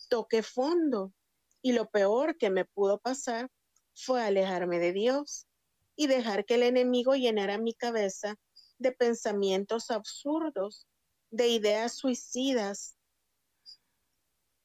Toqué 0.10 0.44
fondo 0.44 1.14
y 1.62 1.74
lo 1.74 1.90
peor 1.90 2.38
que 2.38 2.50
me 2.50 2.66
pudo 2.66 3.00
pasar 3.00 3.50
fue 3.94 4.24
alejarme 4.24 4.80
de 4.80 4.94
Dios 4.94 5.48
y 5.96 6.08
dejar 6.08 6.46
que 6.46 6.56
el 6.56 6.64
enemigo 6.64 7.16
llenara 7.16 7.58
mi 7.58 7.74
cabeza 7.74 8.38
de 8.78 8.92
pensamientos 8.94 9.92
absurdos, 9.92 10.88
de 11.30 11.50
ideas 11.50 11.98
suicidas. 11.98 12.98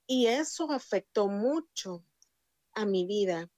Y 0.06 0.26
eso 0.26 0.70
afectó 0.70 1.28
mucho 1.28 2.04
a 2.72 2.86
mi 2.86 3.06
vida, 3.06 3.50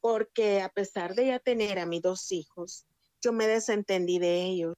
porque 0.00 0.60
a 0.60 0.68
pesar 0.68 1.14
de 1.14 1.26
ya 1.26 1.38
tener 1.40 1.78
a 1.78 1.86
mis 1.86 2.02
dos 2.02 2.30
hijos, 2.30 2.86
yo 3.20 3.32
me 3.32 3.46
desentendí 3.46 4.18
de 4.18 4.42
ellos. 4.42 4.74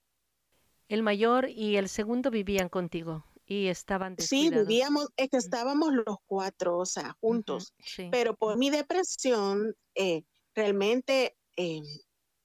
El 0.89 1.03
mayor 1.03 1.49
y 1.49 1.77
el 1.77 1.89
segundo 1.89 2.31
vivían 2.31 2.69
contigo 2.69 3.25
y 3.45 3.69
estaban 3.69 4.17
Sí, 4.19 4.51
vivíamos, 4.51 5.09
es 5.17 5.31
que 5.31 5.37
estábamos 5.37 5.93
los 5.93 6.17
cuatro, 6.27 6.79
o 6.79 6.87
sea, 6.87 7.17
juntos. 7.21 7.75
Pero 8.11 8.37
por 8.37 8.57
mi 8.57 8.71
depresión, 8.71 9.75
eh, 9.95 10.25
realmente 10.55 11.37
eh, 11.57 11.83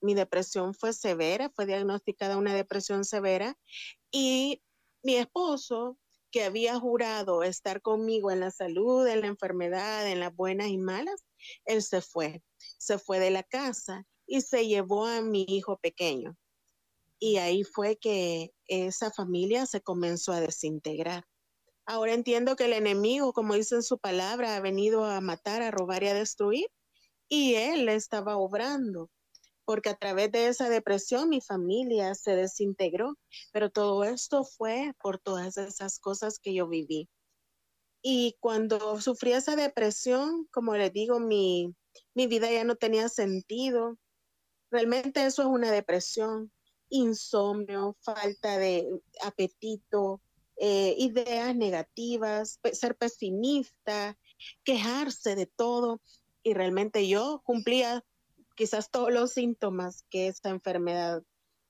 mi 0.01 0.13
depresión 0.13 0.73
fue 0.73 0.93
severa, 0.93 1.51
fue 1.55 1.65
diagnosticada 1.65 2.37
una 2.37 2.53
depresión 2.53 3.03
severa 3.03 3.57
y 4.11 4.61
mi 5.03 5.15
esposo, 5.15 5.97
que 6.31 6.43
había 6.45 6.79
jurado 6.79 7.43
estar 7.43 7.81
conmigo 7.81 8.31
en 8.31 8.39
la 8.39 8.51
salud, 8.51 9.05
en 9.05 9.21
la 9.21 9.27
enfermedad, 9.27 10.07
en 10.07 10.19
las 10.21 10.33
buenas 10.33 10.69
y 10.69 10.77
malas, 10.77 11.25
él 11.65 11.83
se 11.83 12.01
fue, 12.01 12.41
se 12.77 12.97
fue 12.97 13.19
de 13.19 13.31
la 13.31 13.43
casa 13.43 14.05
y 14.25 14.41
se 14.41 14.65
llevó 14.65 15.05
a 15.05 15.21
mi 15.21 15.45
hijo 15.47 15.77
pequeño. 15.77 16.37
Y 17.21 17.37
ahí 17.37 17.63
fue 17.63 17.97
que 17.97 18.51
esa 18.65 19.11
familia 19.11 19.65
se 19.65 19.81
comenzó 19.81 20.33
a 20.33 20.41
desintegrar. 20.41 21.23
Ahora 21.85 22.13
entiendo 22.13 22.55
que 22.55 22.65
el 22.65 22.73
enemigo, 22.73 23.31
como 23.31 23.53
dice 23.53 23.75
en 23.75 23.83
su 23.83 23.99
palabra, 23.99 24.55
ha 24.55 24.59
venido 24.59 25.05
a 25.05 25.21
matar, 25.21 25.61
a 25.61 25.71
robar 25.71 26.03
y 26.03 26.07
a 26.07 26.13
destruir. 26.13 26.67
Y 27.29 27.55
él 27.55 27.87
estaba 27.89 28.37
obrando 28.37 29.09
porque 29.65 29.89
a 29.89 29.95
través 29.95 30.31
de 30.31 30.47
esa 30.47 30.67
depresión 30.67 31.29
mi 31.29 31.39
familia 31.39 32.13
se 32.15 32.35
desintegró, 32.35 33.17
pero 33.53 33.69
todo 33.69 34.03
esto 34.03 34.43
fue 34.43 34.93
por 34.99 35.19
todas 35.19 35.57
esas 35.57 35.99
cosas 35.99 36.39
que 36.39 36.53
yo 36.53 36.67
viví. 36.67 37.07
Y 38.01 38.35
cuando 38.39 38.99
sufrí 38.99 39.33
esa 39.33 39.55
depresión, 39.55 40.47
como 40.51 40.75
les 40.75 40.91
digo, 40.91 41.19
mi, 41.19 41.73
vida 42.15 42.51
ya 42.51 42.63
no 42.63 42.75
tenía 42.75 43.09
sentido. 43.09 43.97
Realmente 44.71 45.25
eso 45.25 45.43
es 45.43 45.47
una 45.47 45.71
depresión, 45.71 46.51
insomnio, 46.91 47.97
falta 48.01 48.59
de 48.59 48.87
apetito, 49.23 50.21
eh, 50.57 50.93
ideas 50.99 51.55
negativas, 51.55 52.59
ser 52.73 52.95
pesimista, 52.95 54.17
quejarse 54.63 55.35
de 55.35 55.47
todo. 55.47 56.01
Y 56.43 56.53
realmente 56.53 57.07
yo 57.07 57.41
cumplía 57.43 58.05
quizás 58.55 58.91
todos 58.91 59.11
los 59.11 59.31
síntomas 59.31 60.05
que 60.09 60.27
esta 60.27 60.49
enfermedad 60.49 61.23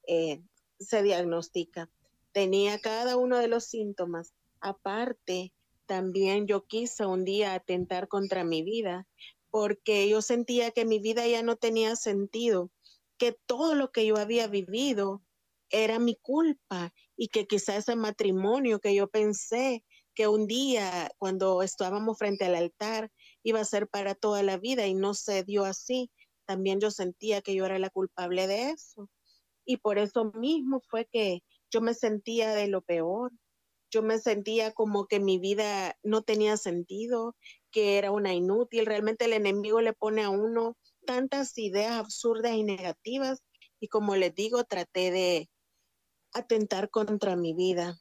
eh, 0.07 0.41
se 0.79 1.03
diagnostica. 1.03 1.89
Tenía 2.33 2.79
cada 2.79 3.15
uno 3.15 3.37
de 3.37 3.47
los 3.47 3.65
síntomas. 3.65 4.33
Aparte, 4.59 5.53
también 5.85 6.47
yo 6.47 6.65
quise 6.65 7.05
un 7.05 7.23
día 7.25 7.53
atentar 7.53 8.07
contra 8.07 8.43
mi 8.43 8.63
vida 8.63 9.07
porque 9.51 10.07
yo 10.09 10.21
sentía 10.21 10.71
que 10.71 10.85
mi 10.85 10.99
vida 10.99 11.27
ya 11.27 11.43
no 11.43 11.57
tenía 11.57 11.95
sentido, 11.97 12.71
que 13.21 13.37
todo 13.45 13.75
lo 13.75 13.91
que 13.91 14.07
yo 14.07 14.17
había 14.17 14.47
vivido 14.47 15.21
era 15.69 15.99
mi 15.99 16.15
culpa 16.15 16.91
y 17.15 17.27
que 17.27 17.45
quizás 17.45 17.75
ese 17.75 17.95
matrimonio 17.95 18.79
que 18.79 18.95
yo 18.95 19.09
pensé 19.09 19.85
que 20.15 20.27
un 20.27 20.47
día 20.47 21.11
cuando 21.19 21.61
estábamos 21.61 22.17
frente 22.17 22.45
al 22.45 22.55
altar 22.55 23.11
iba 23.43 23.59
a 23.59 23.65
ser 23.65 23.87
para 23.87 24.15
toda 24.15 24.41
la 24.41 24.57
vida 24.57 24.87
y 24.87 24.95
no 24.95 25.13
se 25.13 25.43
dio 25.43 25.65
así 25.65 26.09
también 26.47 26.79
yo 26.79 26.89
sentía 26.89 27.43
que 27.43 27.53
yo 27.53 27.63
era 27.63 27.77
la 27.77 27.91
culpable 27.91 28.47
de 28.47 28.71
eso. 28.71 29.07
Y 29.65 29.77
por 29.77 29.99
eso 29.99 30.31
mismo 30.33 30.81
fue 30.89 31.05
que 31.05 31.43
yo 31.69 31.79
me 31.79 31.93
sentía 31.93 32.55
de 32.55 32.67
lo 32.67 32.81
peor. 32.81 33.31
Yo 33.91 34.01
me 34.01 34.17
sentía 34.17 34.73
como 34.73 35.05
que 35.05 35.19
mi 35.19 35.37
vida 35.37 35.95
no 36.01 36.23
tenía 36.23 36.57
sentido, 36.57 37.35
que 37.71 37.99
era 37.99 38.09
una 38.09 38.33
inútil. 38.33 38.87
Realmente 38.87 39.25
el 39.25 39.33
enemigo 39.33 39.79
le 39.79 39.93
pone 39.93 40.23
a 40.23 40.29
uno 40.31 40.75
tantas 41.05 41.58
ideas 41.58 41.94
absurdas 41.94 42.53
y 42.53 42.64
negativas. 42.64 43.44
Y 43.79 43.87
como 43.87 44.16
les 44.16 44.33
digo, 44.35 44.64
traté 44.64 45.11
de 45.11 45.50
atentar 46.33 46.90
contra 46.90 47.35
mi 47.35 47.53
vida. 47.53 47.98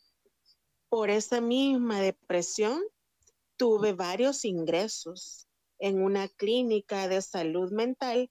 Por 0.88 1.10
esa 1.10 1.40
misma 1.40 2.00
depresión 2.00 2.82
tuve 3.56 3.92
varios 3.92 4.44
ingresos 4.44 5.46
en 5.78 6.02
una 6.02 6.28
clínica 6.28 7.08
de 7.08 7.22
salud 7.22 7.70
mental 7.72 8.30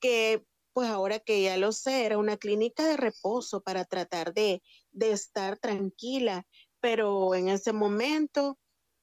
que 0.00 0.44
pues 0.72 0.88
ahora 0.88 1.18
que 1.18 1.42
ya 1.42 1.56
lo 1.56 1.72
sé, 1.72 2.06
era 2.06 2.18
una 2.18 2.36
clínica 2.36 2.84
de 2.84 2.96
reposo 2.96 3.60
para 3.60 3.84
tratar 3.84 4.32
de, 4.32 4.62
estar 5.00 5.58
tranquila, 5.58 6.46
pero 6.80 7.34
en 7.34 7.48
ese 7.48 7.72
momento 7.72 8.58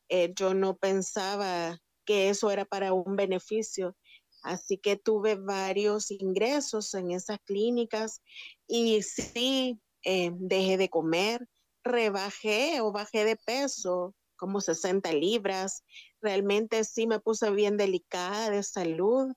eh, 0.09 0.33
yo 0.35 0.53
no 0.53 0.77
pensaba 0.77 1.77
que 2.05 2.29
eso 2.29 2.51
era 2.51 2.65
para 2.65 2.93
un 2.93 3.15
beneficio. 3.15 3.95
Así 4.41 4.77
que 4.77 4.95
tuve 4.95 5.35
varios 5.35 6.11
ingresos 6.11 6.93
en 6.93 7.11
esas 7.11 7.39
clínicas 7.45 8.21
y 8.67 9.01
sí, 9.01 9.79
eh, 10.03 10.31
dejé 10.33 10.77
de 10.77 10.89
comer, 10.89 11.47
rebajé 11.83 12.81
o 12.81 12.91
bajé 12.91 13.25
de 13.25 13.35
peso 13.35 14.15
como 14.37 14.61
60 14.61 15.11
libras. 15.11 15.83
Realmente 16.21 16.83
sí 16.83 17.07
me 17.07 17.19
puse 17.19 17.49
bien 17.51 17.77
delicada 17.77 18.49
de 18.49 18.63
salud, 18.63 19.33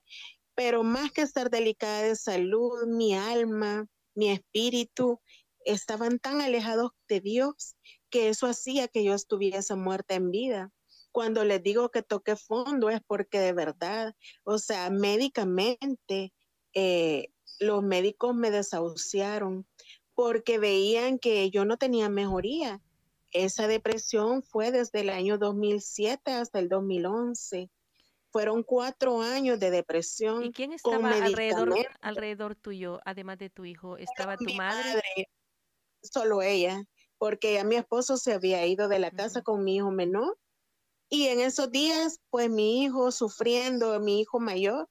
pero 0.55 0.83
más 0.83 1.11
que 1.11 1.21
estar 1.21 1.49
delicada 1.49 2.03
de 2.03 2.15
salud, 2.15 2.87
mi 2.87 3.15
alma, 3.15 3.87
mi 4.15 4.29
espíritu 4.29 5.19
estaban 5.65 6.19
tan 6.19 6.41
alejados 6.41 6.91
de 7.07 7.19
Dios 7.19 7.75
que 8.09 8.29
eso 8.29 8.47
hacía 8.47 8.87
que 8.87 9.03
yo 9.03 9.13
estuviese 9.13 9.75
muerta 9.75 10.15
en 10.15 10.31
vida. 10.31 10.71
Cuando 11.11 11.43
les 11.43 11.61
digo 11.61 11.89
que 11.89 12.03
toqué 12.03 12.35
fondo 12.35 12.89
es 12.89 13.01
porque 13.05 13.39
de 13.39 13.53
verdad, 13.53 14.15
o 14.43 14.57
sea, 14.57 14.89
médicamente, 14.89 16.33
eh, 16.73 17.29
los 17.59 17.83
médicos 17.83 18.35
me 18.35 18.51
desahuciaron 18.51 19.67
porque 20.13 20.59
veían 20.59 21.19
que 21.19 21.49
yo 21.49 21.65
no 21.65 21.77
tenía 21.77 22.09
mejoría 22.09 22.81
esa 23.31 23.67
depresión 23.67 24.43
fue 24.43 24.71
desde 24.71 25.01
el 25.01 25.09
año 25.09 25.37
2007 25.37 26.31
hasta 26.33 26.59
el 26.59 26.69
2011. 26.69 27.69
Fueron 28.31 28.63
cuatro 28.63 29.21
años 29.21 29.59
de 29.59 29.71
depresión. 29.71 30.43
¿Y 30.43 30.51
quién 30.51 30.71
estaba 30.73 31.11
alrededor, 31.11 31.75
alrededor 32.01 32.55
tuyo, 32.55 32.99
además 33.03 33.37
de 33.39 33.49
tu 33.49 33.65
hijo? 33.65 33.97
¿Estaba 33.97 34.37
tu 34.37 34.53
madre? 34.53 35.01
Solo 36.01 36.41
ella, 36.41 36.83
porque 37.17 37.59
a 37.59 37.63
mi 37.63 37.75
esposo 37.75 38.17
se 38.17 38.33
había 38.33 38.65
ido 38.65 38.87
de 38.87 38.99
la 38.99 39.11
casa 39.11 39.41
con 39.41 39.63
mi 39.63 39.75
hijo 39.75 39.91
menor. 39.91 40.37
Y 41.13 41.27
en 41.27 41.41
esos 41.41 41.69
días, 41.69 42.21
pues 42.29 42.49
mi 42.49 42.83
hijo 42.83 43.11
sufriendo, 43.11 43.99
mi 43.99 44.21
hijo 44.21 44.39
mayor, 44.39 44.87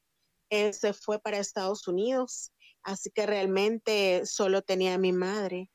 él 0.50 0.74
se 0.74 0.92
fue 0.92 1.18
para 1.18 1.38
Estados 1.38 1.88
Unidos. 1.88 2.52
Así 2.82 3.10
que 3.10 3.24
realmente 3.24 4.26
solo 4.26 4.60
tenía 4.60 4.94
a 4.94 4.98
mi 4.98 5.12
madre. 5.12 5.70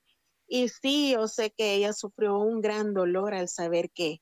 Y 0.47 0.69
sí, 0.69 1.13
yo 1.13 1.27
sé 1.27 1.49
que 1.49 1.73
ella 1.73 1.93
sufrió 1.93 2.37
un 2.37 2.61
gran 2.61 2.93
dolor 2.93 3.33
al 3.33 3.49
saber 3.49 3.89
que, 3.89 4.21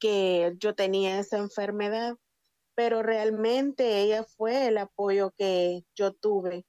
que 0.00 0.54
yo 0.56 0.74
tenía 0.74 1.20
esa 1.20 1.36
enfermedad, 1.36 2.16
pero 2.74 3.02
realmente 3.02 4.00
ella 4.00 4.24
fue 4.24 4.68
el 4.68 4.78
apoyo 4.78 5.32
que 5.36 5.84
yo 5.94 6.14
tuve. 6.14 6.64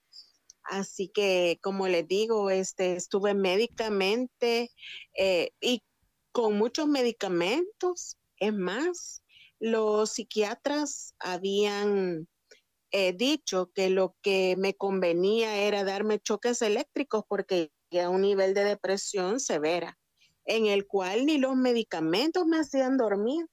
Así 0.63 1.07
que, 1.07 1.59
como 1.63 1.87
les 1.87 2.05
digo, 2.09 2.49
este, 2.49 2.97
estuve 2.97 3.33
médicamente 3.35 4.69
eh, 5.17 5.51
y 5.61 5.81
con 6.33 6.57
muchos 6.57 6.87
medicamentos. 6.87 8.18
Es 8.39 8.53
más, 8.53 9.23
los 9.59 10.11
psiquiatras 10.11 11.13
habían 11.19 12.27
eh, 12.91 13.13
dicho 13.13 13.71
que 13.73 13.89
lo 13.89 14.15
que 14.21 14.55
me 14.57 14.73
convenía 14.73 15.57
era 15.57 15.83
darme 15.83 16.19
choques 16.19 16.61
eléctricos 16.61 17.23
porque 17.27 17.71
a 18.01 18.09
un 18.09 18.21
nivel 18.21 18.53
de 18.53 18.63
depresión 18.63 19.39
severa, 19.39 19.97
en 20.45 20.65
el 20.65 20.87
cual 20.87 21.25
ni 21.25 21.37
los 21.37 21.55
medicamentos 21.55 22.45
me 22.45 22.59
hacían 22.59 22.97
dormir. 22.97 23.45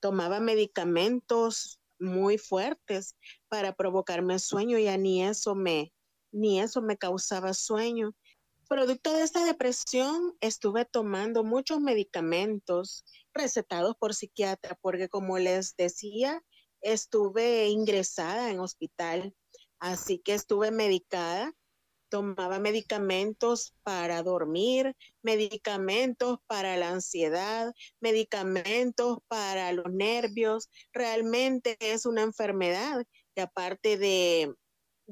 Tomaba 0.00 0.40
medicamentos 0.40 1.80
muy 1.98 2.36
fuertes 2.36 3.16
para 3.48 3.74
provocarme 3.74 4.38
sueño, 4.38 4.78
ya 4.78 4.96
ni 4.96 5.22
eso 5.22 5.54
me, 5.54 5.92
ni 6.32 6.60
eso 6.60 6.82
me 6.82 6.96
causaba 6.96 7.54
sueño. 7.54 8.14
Producto 8.72 9.12
de 9.12 9.22
esta 9.22 9.44
depresión, 9.44 10.34
estuve 10.40 10.86
tomando 10.86 11.44
muchos 11.44 11.78
medicamentos 11.78 13.04
recetados 13.34 13.96
por 13.98 14.14
psiquiatra, 14.14 14.78
porque 14.80 15.10
como 15.10 15.38
les 15.38 15.76
decía, 15.76 16.42
estuve 16.80 17.68
ingresada 17.68 18.50
en 18.50 18.60
hospital, 18.60 19.34
así 19.78 20.20
que 20.20 20.32
estuve 20.32 20.70
medicada 20.70 21.52
tomaba 22.08 22.58
medicamentos 22.58 23.74
para 23.82 24.22
dormir, 24.22 24.96
medicamentos 25.20 26.38
para 26.46 26.78
la 26.78 26.88
ansiedad, 26.88 27.74
medicamentos 28.00 29.18
para 29.28 29.70
los 29.72 29.92
nervios. 29.92 30.70
Realmente 30.94 31.76
es 31.78 32.06
una 32.06 32.22
enfermedad 32.22 33.04
que 33.34 33.42
aparte 33.42 33.98
de, 33.98 34.54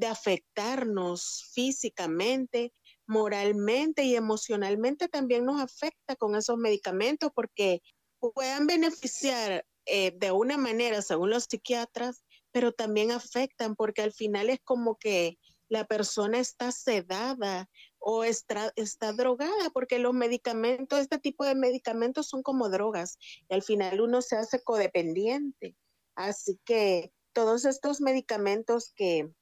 afectarnos 0.09 1.51
físicamente, 1.53 2.73
moralmente 3.11 4.05
y 4.05 4.14
emocionalmente, 4.14 5.09
también 5.09 5.44
nos 5.44 5.61
afecta 5.61 6.14
con 6.14 6.37
esos 6.37 6.57
medicamentos 6.59 7.33
porque 7.35 7.83
puedan 8.20 8.68
beneficiar 8.68 9.66
eh, 9.87 10.12
de 10.16 10.31
una 10.31 10.57
manera 10.57 11.03
según 11.03 11.31
los 11.31 11.46
psiquiatras, 11.51 12.23
pero 12.53 12.70
también 12.70 13.11
afectan 13.11 13.75
porque 13.75 14.03
al 14.03 14.12
final 14.12 14.49
es 14.49 14.61
como 14.62 14.96
que 14.96 15.38
la 15.68 15.87
persona 15.87 16.38
está 16.38 16.70
sedada 16.70 17.68
o 17.99 18.23
está, 18.23 18.73
está, 18.77 19.12
drogada, 19.12 19.70
porque 19.75 19.99
los 19.99 20.14
medicamentos, 20.14 21.01
este 21.01 21.18
tipo 21.18 21.44
de 21.44 21.57
medicamentos 21.57 22.29
son 22.29 22.44
como 22.44 22.68
drogas 22.68 23.18
y 23.49 23.55
al 23.55 23.62
final 23.62 24.01
uno 24.01 24.23
se 24.23 24.37
hace 24.37 24.62
codependiente. 24.62 25.77
Así 26.14 26.61
que 26.64 27.12
todos 27.33 27.64
estos 27.64 28.01
medicamentos 28.01 28.92
que, 28.94 29.33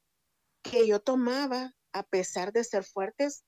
que 0.62 0.87
yo 0.87 1.00
tomaba, 1.00 1.74
a 1.92 2.02
pesar 2.04 2.52
de 2.52 2.64
ser 2.64 2.85
fuertes, 2.85 3.44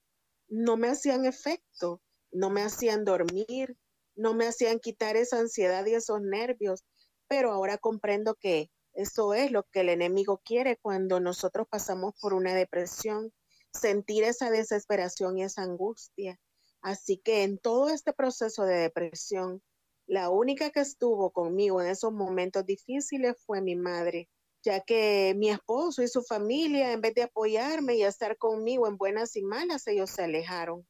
no 0.51 0.77
me 0.77 0.89
hacían 0.89 1.25
efecto, 1.25 2.03
no 2.33 2.51
me 2.51 2.63
hacían 2.63 3.05
dormir, 3.05 3.77
no 4.17 4.35
me 4.35 4.47
hacían 4.47 4.81
quitar 4.81 5.17
esa 5.17 5.39
ansiedad 5.39 5.87
y 5.87 5.95
esos 5.95 6.21
nervios, 6.21 6.85
pero 7.29 7.53
ahora 7.53 7.79
comprendo 7.79 8.35
que 8.35 8.71
eso 8.93 9.33
es 9.33 9.53
lo 9.53 9.63
que 9.65 9.81
el 9.81 9.89
enemigo 9.89 10.43
quiere 10.45 10.77
cuando 10.77 11.21
nosotros 11.21 11.67
pasamos 11.71 12.15
por 12.21 12.35
una 12.35 12.55
depresión, 12.55 13.33
sentir 13.73 14.25
esa 14.25 14.51
desesperación 14.51 15.39
y 15.39 15.45
esa 15.45 15.63
angustia. 15.63 16.39
Así 16.83 17.19
que 17.19 17.45
en 17.45 17.59
todo 17.59 17.89
este 17.89 18.13
proceso 18.13 18.65
de 18.65 18.75
depresión, 18.75 19.63
la 20.07 20.31
única 20.31 20.71
que 20.71 20.81
estuvo 20.81 21.31
conmigo 21.31 21.81
en 21.81 21.89
esos 21.89 22.13
momentos 22.13 22.67
difíciles 22.67 23.37
fue 23.47 23.61
mi 23.63 23.77
madre, 23.77 24.29
ya 24.63 24.81
que 24.81 25.35
mi 25.37 25.51
esposo 25.51 26.03
y 26.03 26.09
su 26.09 26.23
familia, 26.23 26.93
en 26.93 27.01
vez 27.01 27.15
de 27.15 27.23
apoyarme 27.23 27.97
y 27.97 28.03
estar 28.03 28.37
conmigo 28.37 28.87
en 28.87 28.97
buenas 28.97 29.37
y 29.37 29.43
malas, 29.43 29.87
ellos 29.87 30.11
se 30.11 30.25
alejaron. 30.25 30.87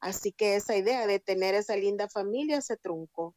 Así 0.00 0.32
que 0.32 0.56
esa 0.56 0.76
idea 0.76 1.06
de 1.06 1.18
tener 1.18 1.54
esa 1.54 1.76
linda 1.76 2.08
familia 2.08 2.60
se 2.60 2.76
truncó. 2.76 3.34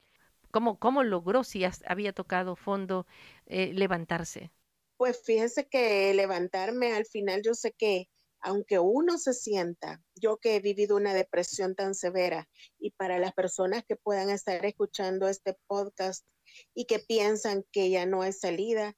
¿Cómo, 0.51 0.79
cómo 0.79 1.03
logró, 1.03 1.43
si 1.43 1.63
había 1.85 2.13
tocado 2.13 2.55
fondo, 2.55 3.05
eh, 3.45 3.73
levantarse? 3.73 4.51
Pues 4.97 5.21
fíjese 5.23 5.67
que 5.67 6.13
levantarme 6.13 6.93
al 6.93 7.05
final 7.05 7.41
yo 7.43 7.53
sé 7.53 7.71
que 7.71 8.09
aunque 8.39 8.79
uno 8.79 9.17
se 9.17 9.33
sienta, 9.33 10.01
yo 10.15 10.37
que 10.37 10.55
he 10.55 10.59
vivido 10.59 10.95
una 10.95 11.13
depresión 11.13 11.75
tan 11.75 11.95
severa 11.95 12.47
y 12.79 12.91
para 12.91 13.19
las 13.19 13.33
personas 13.33 13.83
que 13.83 13.95
puedan 13.95 14.29
estar 14.29 14.63
escuchando 14.65 15.27
este 15.27 15.57
podcast 15.67 16.25
y 16.73 16.85
que 16.85 16.99
piensan 16.99 17.65
que 17.71 17.89
ya 17.89 18.05
no 18.05 18.21
hay 18.21 18.33
salida 18.33 18.95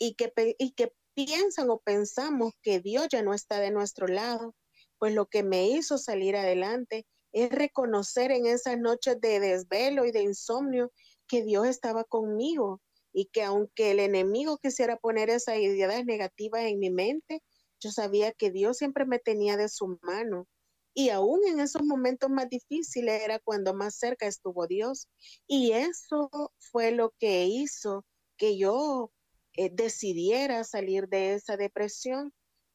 y 0.00 0.14
que, 0.14 0.32
y 0.58 0.72
que 0.72 0.92
piensan 1.14 1.70
o 1.70 1.78
pensamos 1.78 2.54
que 2.62 2.80
Dios 2.80 3.06
ya 3.12 3.22
no 3.22 3.34
está 3.34 3.60
de 3.60 3.70
nuestro 3.70 4.08
lado, 4.08 4.56
pues 4.98 5.14
lo 5.14 5.26
que 5.26 5.42
me 5.42 5.68
hizo 5.68 5.98
salir 5.98 6.36
adelante 6.36 7.06
es 7.32 7.50
reconocer 7.50 8.32
en 8.32 8.46
esas 8.46 8.78
noches 8.78 9.20
de 9.20 9.38
desvelo 9.38 10.06
y 10.06 10.10
de 10.10 10.22
insomnio 10.22 10.90
que 11.28 11.44
Dios 11.44 11.66
estaba 11.66 12.02
conmigo 12.04 12.80
y 13.12 13.26
que 13.26 13.42
aunque 13.42 13.90
el 13.90 14.00
enemigo 14.00 14.56
quisiera 14.58 14.96
poner 14.96 15.28
esas 15.28 15.58
ideas 15.58 16.04
negativas 16.06 16.62
en 16.62 16.78
mi 16.78 16.90
mente, 16.90 17.42
yo 17.78 17.90
sabía 17.90 18.32
que 18.32 18.50
Dios 18.50 18.78
siempre 18.78 19.04
me 19.04 19.18
tenía 19.18 19.56
de 19.56 19.68
su 19.68 19.98
mano. 20.02 20.46
Y 20.94 21.10
aún 21.10 21.40
en 21.46 21.60
esos 21.60 21.82
momentos 21.82 22.30
más 22.30 22.48
difíciles 22.48 23.22
era 23.22 23.38
cuando 23.38 23.74
más 23.74 23.96
cerca 23.96 24.26
estuvo 24.26 24.66
Dios. 24.66 25.08
Y 25.46 25.72
eso 25.72 26.30
fue 26.58 26.90
lo 26.90 27.14
que 27.18 27.46
hizo 27.46 28.04
que 28.36 28.56
yo 28.58 29.12
eh, 29.60 29.68
decidiera 29.70 30.64
salir 30.64 31.06
de 31.06 31.34
esa 31.34 31.58
depresión 31.58 32.32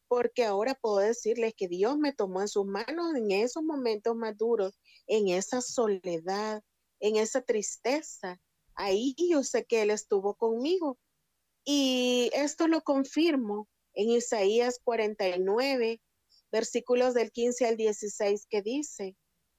porque 0.08 0.46
ahora 0.46 0.76
puedo 0.76 0.98
decirles 0.98 1.56
que 1.58 1.68
Dios 1.68 1.98
me 1.98 2.14
tomó 2.14 2.42
en 2.42 2.48
sus 2.48 2.68
manos 2.68 3.16
en 3.16 3.32
esos 3.32 3.64
momentos 3.64 4.16
más 4.16 4.38
duros, 4.38 4.78
en 5.08 5.30
esa 5.30 5.62
soledad, 5.62 6.62
en 7.00 7.16
esa 7.16 7.42
tristeza. 7.42 8.40
Ahí 8.76 9.16
yo 9.18 9.42
sé 9.42 9.66
que 9.66 9.82
Él 9.82 9.90
estuvo 9.90 10.36
conmigo. 10.36 11.00
Y 11.64 12.30
esto 12.34 12.68
lo 12.68 12.82
confirmo 12.84 13.68
en 13.96 14.12
Isaías 14.12 14.80
49, 14.84 16.00
versículos 16.52 17.16
del 17.16 17.32
15 17.32 17.66
al 17.66 17.78
16, 17.78 18.46
que 18.48 18.62
dice, 18.62 19.16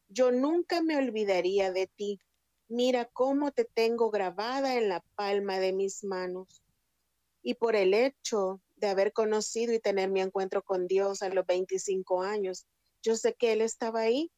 yo 0.06 0.30
nunca 0.30 0.80
me 0.80 0.96
olvidaría 0.96 1.72
de 1.72 1.88
ti. 1.88 2.20
Mira 2.68 3.06
cómo 3.06 3.50
te 3.50 3.64
tengo 3.64 4.12
grabada 4.12 4.76
en 4.76 4.88
la 4.90 5.04
palma 5.16 5.58
de 5.58 5.72
mis 5.72 6.04
manos. 6.04 6.62
Y 7.46 7.54
por 7.54 7.76
el 7.76 7.94
hecho 7.94 8.60
de 8.74 8.88
haber 8.88 9.12
conocido 9.12 9.72
y 9.72 9.78
tener 9.78 10.10
mi 10.10 10.20
encuentro 10.20 10.64
con 10.64 10.88
Dios 10.88 11.22
a 11.22 11.28
los 11.28 11.46
25 11.46 12.22
años. 12.22 12.66
Yo 13.04 13.14
sé 13.14 13.34
que 13.34 13.52
Él 13.52 13.60
estaba 13.60 14.00
ahí. 14.00 14.32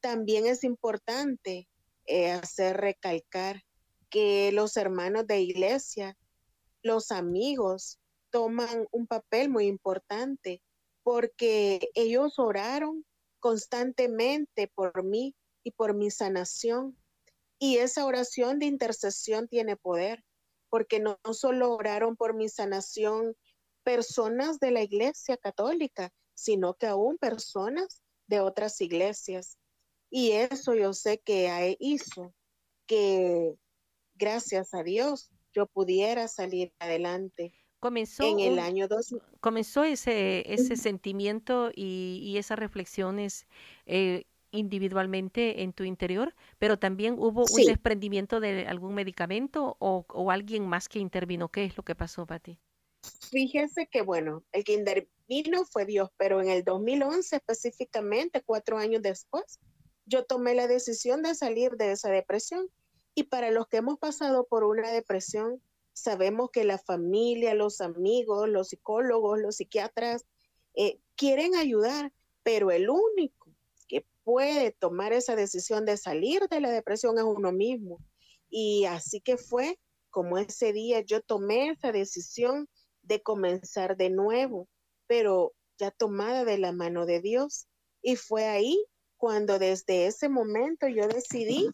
También 0.00 0.46
es 0.46 0.64
importante 0.64 1.68
eh, 2.06 2.30
hacer 2.30 2.78
recalcar 2.78 3.62
que 4.08 4.50
los 4.50 4.78
hermanos 4.78 5.26
de 5.26 5.42
iglesia, 5.42 6.16
los 6.82 7.10
amigos, 7.10 7.98
toman 8.30 8.86
un 8.92 9.06
papel 9.06 9.50
muy 9.50 9.66
importante 9.66 10.62
porque 11.02 11.90
ellos 11.94 12.38
oraron 12.38 13.04
constantemente 13.40 14.68
por 14.74 15.04
mí 15.04 15.34
y 15.62 15.72
por 15.72 15.92
mi 15.92 16.10
sanación. 16.10 16.96
Y 17.58 17.76
esa 17.76 18.06
oración 18.06 18.58
de 18.58 18.66
intercesión 18.66 19.48
tiene 19.48 19.76
poder, 19.76 20.24
porque 20.72 21.00
no, 21.00 21.20
no 21.22 21.34
solo 21.34 21.74
oraron 21.74 22.16
por 22.16 22.32
mi 22.32 22.48
sanación 22.48 23.36
personas 23.84 24.58
de 24.58 24.70
la 24.70 24.80
iglesia 24.80 25.36
católica, 25.36 26.10
sino 26.32 26.72
que 26.72 26.86
aún 26.86 27.18
personas 27.18 28.00
de 28.26 28.40
otras 28.40 28.80
iglesias. 28.80 29.58
Y 30.08 30.30
eso 30.30 30.74
yo 30.74 30.94
sé 30.94 31.18
que 31.18 31.76
hizo 31.78 32.32
que, 32.86 33.54
gracias 34.14 34.72
a 34.72 34.82
Dios, 34.82 35.30
yo 35.52 35.66
pudiera 35.66 36.26
salir 36.26 36.72
adelante. 36.78 37.52
Comenzó 37.78 38.22
en 38.22 38.40
el 38.40 38.58
año 38.58 38.88
2000. 38.88 39.20
Comenzó 39.40 39.84
ese, 39.84 40.50
ese 40.50 40.76
sentimiento 40.76 41.70
y, 41.74 42.34
esas 42.38 42.58
reflexiones 42.58 43.46
eh, 43.84 44.24
individualmente 44.52 45.62
en 45.62 45.72
tu 45.72 45.84
interior, 45.84 46.34
pero 46.58 46.78
también 46.78 47.14
hubo 47.18 47.44
un 47.50 47.64
desprendimiento 47.66 48.38
de 48.38 48.66
algún 48.66 48.94
medicamento 48.94 49.76
o, 49.80 50.06
o, 50.08 50.30
alguien 50.30 50.66
más 50.68 50.88
que 50.88 50.98
intervino. 50.98 51.48
¿Qué 51.48 51.64
es 51.64 51.76
lo 51.76 51.82
que 51.82 51.94
pasó, 51.94 52.26
Pati? 52.26 52.58
Fíjese 53.30 53.88
que, 53.90 54.02
bueno, 54.02 54.44
el 54.52 54.62
que 54.62 54.74
intervino 54.74 55.64
fue 55.64 55.84
Dios, 55.86 56.10
pero 56.16 56.40
en 56.40 56.48
el 56.48 56.62
2011 56.62 57.36
específicamente, 57.36 58.42
cuatro 58.42 58.78
años 58.78 59.02
después, 59.02 59.58
yo 60.06 60.24
tomé 60.24 60.54
la 60.54 60.66
decisión 60.66 61.22
de 61.22 61.34
salir 61.34 61.72
de 61.72 61.92
esa 61.92 62.10
depresión. 62.10 62.68
Y 63.14 63.24
para 63.24 63.50
los 63.50 63.66
que 63.66 63.78
hemos 63.78 63.98
pasado 63.98 64.46
por 64.46 64.64
una 64.64 64.90
depresión, 64.90 65.60
sabemos 65.92 66.50
que 66.50 66.64
la 66.64 66.78
familia, 66.78 67.54
los 67.54 67.80
amigos, 67.80 68.48
los 68.48 68.68
psicólogos, 68.68 69.38
los 69.38 69.56
psiquiatras 69.56 70.24
eh, 70.74 71.00
quieren 71.16 71.54
ayudar, 71.54 72.12
pero 72.42 72.70
el 72.70 72.88
único 72.88 73.41
puede 74.24 74.72
tomar 74.72 75.12
esa 75.12 75.36
decisión 75.36 75.84
de 75.84 75.96
salir 75.96 76.48
de 76.48 76.60
la 76.60 76.70
depresión 76.70 77.18
es 77.18 77.24
uno 77.24 77.52
mismo. 77.52 77.98
Y 78.48 78.84
así 78.84 79.20
que 79.20 79.36
fue 79.36 79.78
como 80.10 80.38
ese 80.38 80.72
día 80.72 81.00
yo 81.00 81.22
tomé 81.22 81.70
esa 81.70 81.90
decisión 81.90 82.68
de 83.02 83.22
comenzar 83.22 83.96
de 83.96 84.10
nuevo, 84.10 84.68
pero 85.06 85.52
ya 85.78 85.90
tomada 85.90 86.44
de 86.44 86.58
la 86.58 86.72
mano 86.72 87.06
de 87.06 87.20
Dios. 87.20 87.66
Y 88.02 88.16
fue 88.16 88.44
ahí 88.44 88.84
cuando 89.16 89.58
desde 89.58 90.06
ese 90.06 90.28
momento 90.28 90.86
yo 90.88 91.08
decidí 91.08 91.70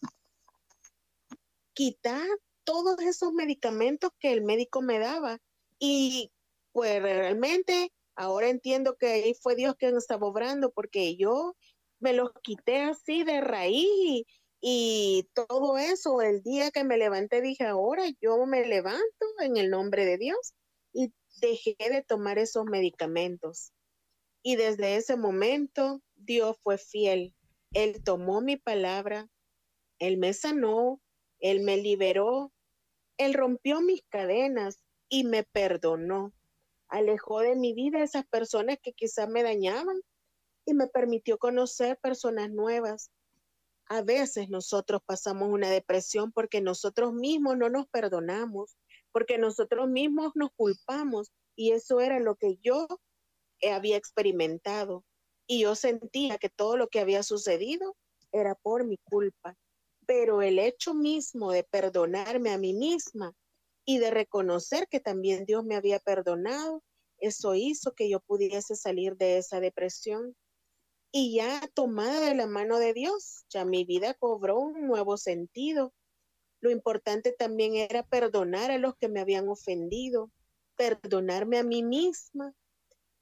quitar 1.73 2.27
todos 2.63 2.99
esos 3.01 3.33
medicamentos 3.33 4.11
que 4.19 4.31
el 4.31 4.43
médico 4.43 4.81
me 4.81 4.99
daba. 4.99 5.39
Y 5.79 6.31
pues 6.71 7.01
realmente 7.01 7.91
ahora 8.15 8.49
entiendo 8.49 8.95
que 8.97 9.07
ahí 9.07 9.33
fue 9.33 9.55
Dios 9.55 9.75
quien 9.77 9.97
estaba 9.97 10.27
obrando 10.27 10.71
porque 10.71 11.15
yo 11.15 11.55
me 11.99 12.13
los 12.13 12.31
quité 12.41 12.81
así 12.81 13.23
de 13.23 13.41
raíz 13.41 14.25
y 14.61 15.29
todo 15.33 15.77
eso, 15.77 16.21
el 16.21 16.41
día 16.41 16.71
que 16.71 16.83
me 16.83 16.97
levanté 16.97 17.41
dije, 17.41 17.65
ahora 17.65 18.03
yo 18.21 18.45
me 18.45 18.65
levanto 18.65 19.25
en 19.39 19.57
el 19.57 19.69
nombre 19.69 20.05
de 20.05 20.17
Dios 20.17 20.53
y 20.93 21.13
dejé 21.39 21.75
de 21.79 22.03
tomar 22.03 22.39
esos 22.39 22.65
medicamentos. 22.65 23.71
Y 24.43 24.57
desde 24.57 24.97
ese 24.97 25.15
momento 25.15 26.01
Dios 26.15 26.57
fue 26.61 26.77
fiel. 26.77 27.33
Él 27.73 28.03
tomó 28.03 28.41
mi 28.41 28.57
palabra, 28.57 29.29
Él 29.99 30.17
me 30.17 30.33
sanó, 30.33 30.99
Él 31.39 31.61
me 31.61 31.77
liberó, 31.77 32.51
Él 33.17 33.33
rompió 33.33 33.81
mis 33.81 34.03
cadenas 34.09 34.83
y 35.07 35.23
me 35.23 35.43
perdonó. 35.43 36.33
Alejó 36.89 37.41
de 37.41 37.55
mi 37.55 37.73
vida 37.73 38.03
esas 38.03 38.25
personas 38.27 38.77
que 38.81 38.93
quizás 38.93 39.29
me 39.29 39.43
dañaban 39.43 40.01
y 40.69 40.73
me 40.73 40.87
permitió 40.87 41.37
conocer 41.37 41.97
personas 41.97 42.49
nuevas. 42.49 43.11
A 43.87 44.01
veces 44.01 44.49
nosotros 44.49 45.01
pasamos 45.05 45.49
una 45.49 45.69
depresión 45.69 46.31
porque 46.31 46.61
nosotros 46.61 47.13
mismos 47.13 47.57
no 47.57 47.69
nos 47.69 47.87
perdonamos, 47.87 48.77
porque 49.11 49.37
nosotros 49.37 49.89
mismos 49.89 50.31
nos 50.35 50.51
culpamos 50.55 51.31
y 51.55 51.71
eso 51.71 51.99
era 51.99 52.19
lo 52.19 52.35
que 52.35 52.57
yo 52.61 52.87
había 53.69 53.97
experimentado 53.97 55.03
y 55.47 55.61
yo 55.61 55.75
sentía 55.75 56.37
que 56.37 56.49
todo 56.49 56.77
lo 56.77 56.87
que 56.87 56.99
había 56.99 57.23
sucedido 57.23 57.95
era 58.31 58.55
por 58.55 58.85
mi 58.85 58.97
culpa. 58.97 59.57
Pero 60.05 60.41
el 60.41 60.59
hecho 60.59 60.93
mismo 60.93 61.51
de 61.51 61.63
perdonarme 61.63 62.51
a 62.51 62.57
mí 62.57 62.73
misma 62.73 63.33
y 63.85 63.97
de 63.97 64.11
reconocer 64.11 64.87
que 64.87 64.99
también 64.99 65.45
Dios 65.45 65.65
me 65.65 65.75
había 65.75 65.99
perdonado, 65.99 66.83
eso 67.17 67.55
hizo 67.55 67.93
que 67.93 68.09
yo 68.09 68.19
pudiese 68.19 68.75
salir 68.75 69.17
de 69.17 69.37
esa 69.37 69.59
depresión. 69.59 70.35
Y 71.11 71.35
ya 71.35 71.61
tomada 71.73 72.19
de 72.21 72.35
la 72.35 72.45
mano 72.45 72.77
de 72.77 72.93
Dios, 72.93 73.45
ya 73.49 73.65
mi 73.65 73.83
vida 73.83 74.13
cobró 74.13 74.59
un 74.59 74.87
nuevo 74.87 75.17
sentido. 75.17 75.93
Lo 76.61 76.69
importante 76.69 77.31
también 77.31 77.75
era 77.75 78.03
perdonar 78.03 78.69
a 78.69 78.77
los 78.77 78.95
que 78.95 79.09
me 79.09 79.19
habían 79.19 79.47
ofendido, 79.49 80.29
perdonarme 80.75 81.57
a 81.57 81.63
mí 81.63 81.81
misma 81.81 82.53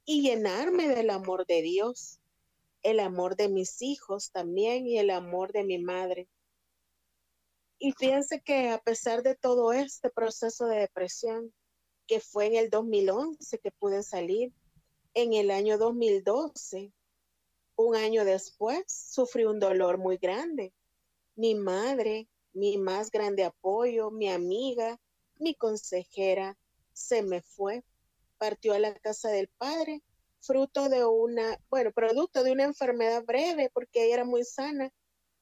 y 0.06 0.22
llenarme 0.22 0.88
del 0.90 1.10
amor 1.10 1.46
de 1.46 1.62
Dios, 1.62 2.20
el 2.84 3.00
amor 3.00 3.36
de 3.36 3.48
mis 3.48 3.82
hijos 3.82 4.32
también 4.32 4.88
y 4.88 4.98
el 4.98 5.10
amor 5.10 5.54
de 5.54 5.64
mi 5.64 5.78
madre. 5.78 6.28
Y 7.80 7.92
fíjense 7.94 8.42
que 8.42 8.70
a 8.70 8.80
pesar 8.80 9.24
de 9.24 9.36
todo 9.36 9.72
este 9.72 10.10
proceso 10.10 10.66
de 10.66 10.80
depresión, 10.80 11.54
que 12.08 12.20
fue 12.20 12.48
en 12.48 12.56
el 12.56 12.70
2011 12.70 13.60
que 13.60 13.72
pude 13.72 14.02
salir, 14.04 14.52
en 15.14 15.34
el 15.34 15.52
año 15.52 15.78
2012, 15.78 16.92
un 17.78 17.96
año 17.96 18.26
después, 18.26 18.84
sufrí 18.88 19.46
un 19.46 19.60
dolor 19.60 19.98
muy 19.98 20.18
grande. 20.18 20.74
Mi 21.36 21.56
madre, 21.56 22.28
mi 22.54 22.78
más 22.78 23.12
grande 23.12 23.44
apoyo, 23.44 24.12
mi 24.12 24.30
amiga, 24.30 25.00
mi 25.40 25.54
consejera, 25.56 26.58
se 26.92 27.22
me 27.22 27.42
fue, 27.42 27.84
partió 28.40 28.74
a 28.74 28.80
la 28.80 28.94
casa 28.96 29.30
del 29.30 29.48
padre, 29.48 30.02
fruto 30.40 30.90
de 30.90 31.06
una, 31.06 31.60
bueno, 31.70 31.92
producto 31.92 32.44
de 32.44 32.52
una 32.52 32.64
enfermedad 32.64 33.24
breve, 33.24 33.70
porque 33.72 34.06
ella 34.06 34.16
era 34.16 34.26
muy 34.26 34.44
sana, 34.44 34.92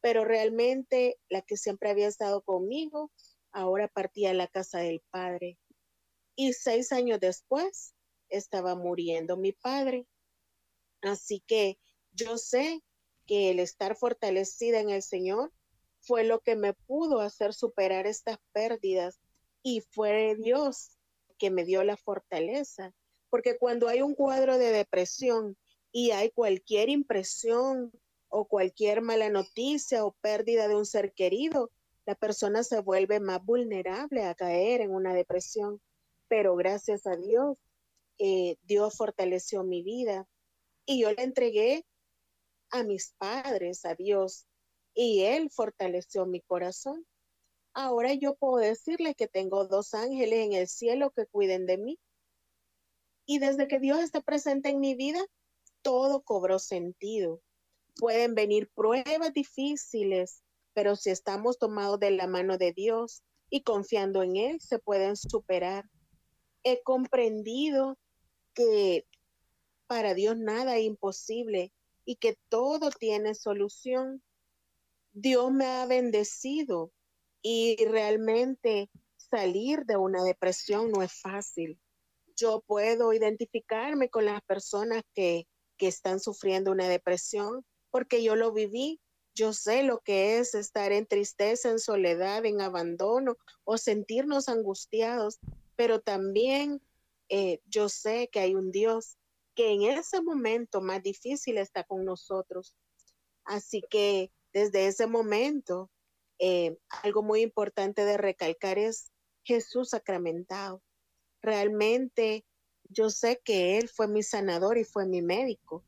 pero 0.02 0.26
realmente 0.26 1.18
la 1.30 1.42
que 1.42 1.56
siempre 1.56 1.90
había 1.90 2.08
estado 2.08 2.42
conmigo, 2.42 3.12
ahora 3.52 3.88
partía 3.88 4.32
a 4.32 4.34
la 4.34 4.48
casa 4.48 4.80
del 4.80 5.02
padre. 5.10 5.58
Y 6.36 6.52
seis 6.52 6.92
años 6.92 7.22
después 7.22 7.96
estaba 8.28 8.76
muriendo 8.76 9.38
mi 9.38 9.54
padre. 9.54 10.06
Así 11.02 11.42
que 11.48 11.80
yo 12.16 12.38
sé 12.38 12.82
que 13.26 13.52
el 13.52 13.60
estar 13.60 13.96
fortalecida 13.96 14.80
en 14.80 14.90
el 14.90 15.02
Señor 15.02 15.52
fue 16.00 16.24
lo 16.24 16.40
que 16.40 16.56
me 16.56 16.74
pudo 16.74 17.20
hacer 17.20 17.54
superar 17.54 18.06
estas 18.08 18.38
pérdidas 18.52 19.20
y 19.64 19.82
fue 19.82 20.36
Dios 20.36 20.98
que 21.38 21.50
me 21.50 21.66
dio 21.66 21.84
la 21.84 21.98
fortaleza. 21.98 22.94
Porque 23.30 23.58
cuando 23.58 23.88
hay 23.88 24.02
un 24.02 24.14
cuadro 24.14 24.58
de 24.58 24.72
depresión 24.72 25.58
y 25.92 26.12
hay 26.12 26.30
cualquier 26.30 26.90
impresión 26.90 27.92
o 28.30 28.46
cualquier 28.46 29.02
mala 29.02 29.30
noticia 29.30 30.06
o 30.06 30.12
pérdida 30.22 30.68
de 30.68 30.76
un 30.76 30.86
ser 30.86 31.14
querido, 31.14 31.72
la 32.06 32.16
persona 32.16 32.64
se 32.64 32.80
vuelve 32.80 33.20
más 33.20 33.44
vulnerable 33.44 34.24
a 34.26 34.36
caer 34.36 34.82
en 34.82 34.92
una 34.92 35.14
depresión. 35.14 35.82
Pero 36.28 36.56
gracias 36.56 37.08
a 37.08 37.16
Dios, 37.16 37.58
eh, 38.20 38.58
Dios 38.64 38.96
fortaleció 38.96 39.64
mi 39.64 39.82
vida 39.82 40.28
y 40.86 41.02
yo 41.02 41.12
le 41.12 41.24
entregué 41.24 41.84
a 42.80 42.84
mis 42.84 43.14
padres, 43.18 43.86
a 43.86 43.96
Dios, 43.96 44.46
y 44.94 45.24
Él 45.24 45.50
fortaleció 45.52 46.26
mi 46.26 46.42
corazón. 46.42 47.06
Ahora 47.74 48.14
yo 48.14 48.36
puedo 48.36 48.58
decirle 48.58 49.16
que 49.16 49.28
tengo 49.28 49.66
dos 49.66 49.94
ángeles 49.94 50.46
en 50.46 50.54
el 50.54 50.68
cielo 50.68 51.12
que 51.12 51.26
cuiden 51.26 51.66
de 51.66 51.78
mí. 51.78 52.00
Y 53.26 53.40
desde 53.40 53.68
que 53.68 53.80
Dios 53.80 54.00
está 54.00 54.22
presente 54.22 54.70
en 54.70 54.80
mi 54.80 54.96
vida, 54.96 55.26
todo 55.82 56.22
cobró 56.22 56.60
sentido 56.60 57.42
pueden 57.96 58.36
venir 58.36 58.70
pruebas 58.74 59.34
difíciles, 59.34 60.44
pero 60.74 60.96
si 60.96 61.10
estamos 61.10 61.58
tomados 61.58 62.00
de 62.00 62.12
la 62.12 62.28
mano 62.28 62.58
de 62.58 62.74
Dios 62.74 63.24
y 63.50 63.62
confiando 63.62 64.24
en 64.24 64.36
Él, 64.36 64.62
se 64.62 64.80
pueden 64.80 65.16
superar. 65.16 65.86
He 66.64 66.82
comprendido 66.84 67.98
que 68.54 69.06
para 69.88 70.14
Dios 70.14 70.38
nada 70.38 70.78
es 70.78 70.86
imposible 70.86 71.72
y 72.06 72.16
que 72.18 72.38
todo 72.50 72.92
tiene 72.92 73.34
solución. 73.36 74.24
Dios 75.12 75.52
me 75.52 75.66
ha 75.66 75.86
bendecido 75.86 76.92
y 77.42 77.84
realmente 77.86 78.90
salir 79.18 79.86
de 79.86 79.98
una 79.98 80.24
depresión 80.24 80.92
no 80.92 81.02
es 81.02 81.14
fácil. 81.14 81.80
Yo 82.36 82.64
puedo 82.66 83.14
identificarme 83.14 84.10
con 84.10 84.26
las 84.26 84.42
personas 84.42 85.04
que, 85.14 85.48
que 85.78 85.88
están 85.88 86.20
sufriendo 86.20 86.72
una 86.72 86.88
depresión 86.88 87.66
porque 87.92 88.24
yo 88.24 88.36
lo 88.36 88.52
viví. 88.52 89.00
Yo 89.34 89.52
sé 89.52 89.84
lo 89.84 90.00
que 90.00 90.38
es 90.38 90.56
estar 90.56 90.92
en 90.92 91.06
tristeza, 91.06 91.70
en 91.70 91.80
soledad, 91.80 92.46
en 92.46 92.62
abandono 92.62 93.38
o 93.66 93.78
sentirnos 93.78 94.48
angustiados, 94.48 95.40
pero 95.76 96.00
también 96.00 96.82
eh, 97.28 97.60
yo 97.66 97.90
sé 97.90 98.30
que 98.32 98.40
hay 98.40 98.56
un 98.56 98.72
Dios 98.72 99.18
que 99.56 99.72
en 99.72 99.84
ese 99.84 100.22
momento 100.22 100.82
más 100.82 101.02
difícil 101.02 101.58
está 101.58 101.84
con 101.84 102.06
nosotros. 102.06 102.76
Así 103.46 103.82
que 103.90 104.32
desde 104.54 104.88
ese 104.88 105.08
momento, 105.08 105.90
eh, 106.40 106.78
algo 107.04 107.24
muy 107.24 107.42
importante 107.42 108.06
de 108.06 108.18
recalcar 108.18 108.78
es 108.78 109.12
Jesús 109.44 109.90
sacramentado. 109.90 110.82
Realmente 111.42 112.46
yo 112.90 113.10
sé 113.10 113.42
que 113.44 113.78
Él 113.78 113.90
fue 113.90 114.08
mi 114.08 114.24
sanador 114.24 114.78
y 114.78 114.84
fue 114.84 115.06
mi 115.06 115.22
médico. 115.22 115.84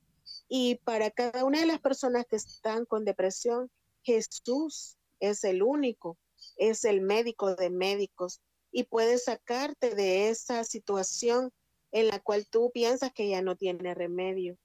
Y 0.47 0.75
para 0.83 1.11
cada 1.11 1.43
una 1.43 1.59
de 1.59 1.65
las 1.65 1.79
personas 1.79 2.25
que 2.25 2.37
están 2.37 2.85
con 2.85 3.05
depresión, 3.05 3.69
Jesús 4.03 4.97
es 5.19 5.43
el 5.43 5.63
único, 5.63 6.17
es 6.55 6.85
el 6.85 7.01
médico 7.01 7.55
de 7.55 7.69
médicos 7.69 8.41
y 8.71 8.83
puede 8.83 9.17
sacarte 9.17 9.95
de 9.95 10.29
esa 10.29 10.63
situación 10.63 11.51
en 11.99 12.07
la 12.07 12.19
cual 12.19 12.47
tú 12.47 12.71
piensas 12.73 13.11
que 13.13 13.29
ya 13.29 13.41
no 13.41 13.55
tiene 13.55 13.93
remedio. 13.93 14.57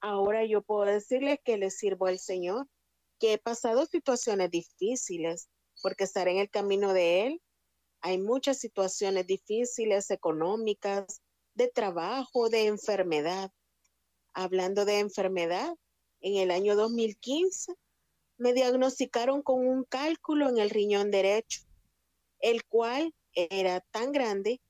Ahora 0.00 0.44
yo 0.44 0.62
puedo 0.62 0.84
decirles 0.84 1.38
que 1.44 1.58
le 1.58 1.70
sirvo 1.70 2.06
al 2.06 2.18
Señor, 2.18 2.66
que 3.18 3.34
he 3.34 3.38
pasado 3.38 3.86
situaciones 3.86 4.50
difíciles, 4.50 5.48
porque 5.82 6.04
estar 6.04 6.28
en 6.28 6.38
el 6.38 6.50
camino 6.50 6.92
de 6.92 7.26
Él, 7.26 7.42
hay 8.00 8.18
muchas 8.18 8.58
situaciones 8.58 9.26
difíciles 9.26 10.10
económicas, 10.10 11.22
de 11.54 11.68
trabajo, 11.68 12.48
de 12.48 12.66
enfermedad 12.66 13.50
hablando 14.32 14.84
de 14.84 14.98
enfermedad, 14.98 15.74
en 16.20 16.36
el 16.36 16.50
año 16.50 16.76
2015 16.76 17.74
me 18.38 18.52
diagnosticaron 18.54 19.42
con 19.42 19.66
un 19.66 19.84
cálculo 19.84 20.48
en 20.48 20.58
el 20.58 20.70
riñón 20.70 21.10
derecho, 21.10 21.62
el 22.38 22.64
cual 22.64 23.14
era 23.34 23.80
tan 23.90 24.12
grande 24.12 24.60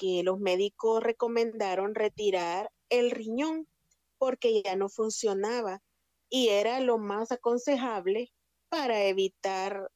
que 0.00 0.22
los 0.22 0.40
médicos 0.40 1.02
recomendaron 1.02 1.94
retirar 1.94 2.72
el 2.88 3.10
riñón 3.10 3.68
porque 4.16 4.62
ya 4.62 4.74
no 4.74 4.88
funcionaba 4.88 5.82
y 6.30 6.48
era 6.48 6.80
lo 6.80 6.96
más 6.96 7.32
aconsejable 7.32 8.32
para 8.70 9.04
evitar 9.04 9.90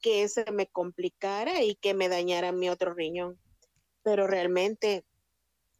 que 0.00 0.28
se 0.28 0.48
me 0.52 0.68
complicara 0.68 1.64
y 1.64 1.74
que 1.74 1.92
me 1.92 2.08
dañara 2.08 2.52
mi 2.52 2.70
otro 2.70 2.94
riñón. 2.94 3.36
Pero 4.04 4.28
realmente 4.28 5.04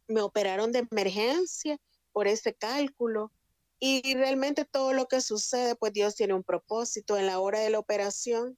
me 0.09 0.21
operaron 0.21 0.73
de 0.73 0.85
emergencia 0.91 1.79
por 2.11 2.27
ese 2.27 2.53
cálculo. 2.53 3.31
Y 3.79 4.13
realmente 4.15 4.65
todo 4.65 4.91
lo 4.91 5.05
que 5.05 5.21
sucede, 5.21 5.75
pues 5.75 5.93
Dios 5.93 6.15
tiene 6.15 6.33
un 6.33 6.43
propósito. 6.43 7.17
En 7.17 7.27
la 7.27 7.39
hora 7.39 7.61
de 7.61 7.69
la 7.69 7.79
operación, 7.79 8.57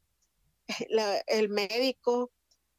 el 1.28 1.50
médico 1.50 2.32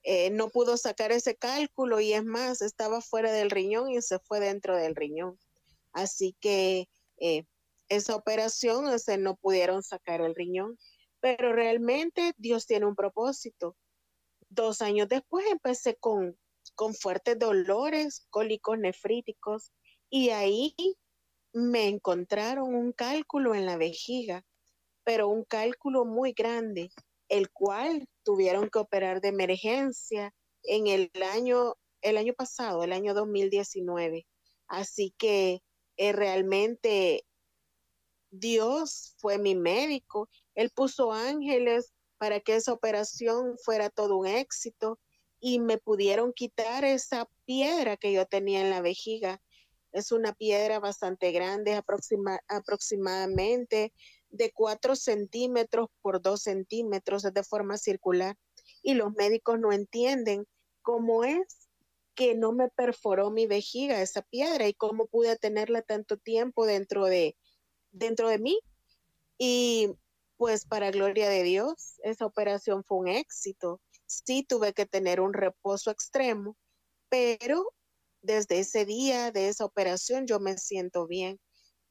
eh, 0.03 0.31
no 0.31 0.51
pudo 0.51 0.77
sacar 0.77 1.13
ese 1.13 1.37
cálculo 1.37 2.01
y 2.01 2.13
es 2.13 2.25
más, 2.25 2.61
estaba 2.63 3.01
fuera 3.01 3.33
del 3.33 3.51
riñón 3.51 3.91
y 3.91 4.03
se 4.03 4.19
fue 4.19 4.41
dentro 4.41 4.77
del 4.77 4.97
riñón. 4.97 5.39
Así 5.93 6.37
que 6.41 6.89
eh, 7.19 7.45
esa 7.89 8.17
operación, 8.17 8.87
o 8.87 9.17
no 9.19 9.37
pudieron 9.37 9.83
sacar 9.83 10.21
el 10.21 10.35
riñón. 10.35 10.79
Pero 11.21 11.53
realmente 11.53 12.33
Dios 12.37 12.67
tiene 12.67 12.87
un 12.87 12.97
propósito. 12.97 13.77
Dos 14.49 14.83
años 14.83 15.09
después 15.09 15.47
empecé 15.47 15.97
con, 15.97 16.37
con 16.75 16.95
fuertes 16.95 17.39
dolores, 17.39 18.27
cólicos 18.31 18.79
nefríticos, 18.79 19.71
y 20.11 20.31
ahí 20.31 20.75
me 21.53 21.89
encontraron 21.89 22.75
un 22.75 22.93
cálculo 22.93 23.55
en 23.55 23.67
la 23.67 23.77
vejiga, 23.77 24.45
pero 25.05 25.29
un 25.29 25.45
cálculo 25.45 26.05
muy 26.05 26.33
grande, 26.33 26.91
el 27.33 27.51
cual 27.51 28.07
tuvieron 28.25 28.69
que 28.69 28.79
operar 28.79 29.23
de 29.23 29.29
emergencia 29.29 30.35
en 30.65 30.87
el 30.87 31.11
año, 31.33 31.77
el 32.03 32.19
año 32.19 32.35
pasado, 32.35 32.85
el 32.85 32.93
año 32.93 33.15
2019. 33.15 34.27
Así 34.69 35.15
que 35.17 35.63
eh, 35.97 36.13
realmente 36.13 37.25
Dios 38.31 39.15
fue 39.17 39.39
mi 39.39 39.55
médico. 39.55 40.29
Él 40.55 40.69
puso 40.69 41.11
ángeles 41.11 41.95
para 42.19 42.39
que 42.41 42.57
esa 42.57 42.75
operación 42.75 43.57
fuera 43.65 43.89
todo 43.89 44.19
un 44.19 44.27
éxito 44.27 44.99
y 45.41 45.59
me 45.59 45.79
pudieron 45.79 46.35
quitar 46.35 46.85
esa 46.85 47.27
piedra 47.47 47.97
que 47.97 48.13
yo 48.13 48.27
tenía 48.27 48.61
en 48.61 48.69
la 48.69 48.83
vejiga 48.83 49.41
es 49.93 50.11
una 50.11 50.33
piedra 50.33 50.81
bastante 50.81 51.31
grande, 51.33 51.81
aproximadamente 52.49 53.93
de 54.33 54.51
4 54.53 54.97
centímetros 54.97 55.89
por 56.01 56.21
2 56.21 56.43
centímetros, 56.43 57.25
es 57.25 57.33
de 57.33 57.45
forma 57.45 57.79
circular. 57.79 58.37
Y 58.83 58.95
los 58.95 59.13
médicos 59.13 59.61
no 59.61 59.73
entienden 59.73 60.47
cómo 60.83 61.23
es 61.23 61.69
que 62.15 62.35
no 62.35 62.53
me 62.53 62.69
perforó 62.69 63.31
mi 63.31 63.47
vejiga 63.47 64.03
esa 64.03 64.23
piedra 64.23 64.67
y 64.69 64.75
cómo 64.75 65.07
pude 65.07 65.37
tenerla 65.37 65.83
tanto 65.83 66.17
tiempo 66.17 66.67
dentro 66.67 67.07
de, 67.07 67.37
dentro 67.91 68.29
de 68.29 68.39
mí. 68.39 68.59
Y 69.39 69.95
pues 70.37 70.67
para 70.67 70.91
gloria 70.91 71.29
de 71.29 71.43
Dios, 71.43 72.01
esa 72.03 72.27
operación 72.27 72.85
fue 72.85 72.99
un 72.99 73.09
éxito. 73.09 73.81
Sí 74.07 74.45
tuve 74.45 74.73
que 74.73 74.87
tener 74.87 75.21
un 75.21 75.33
reposo 75.33 75.91
extremo, 75.91 76.57
pero 77.09 77.73
desde 78.23 78.61
ese 78.61 78.85
día 78.85 79.31
de 79.31 79.49
esa 79.49 79.65
operación 79.65 80.27
yo 80.27 80.41
me 80.41 80.59
siento 80.59 81.07
bien. 81.07 81.41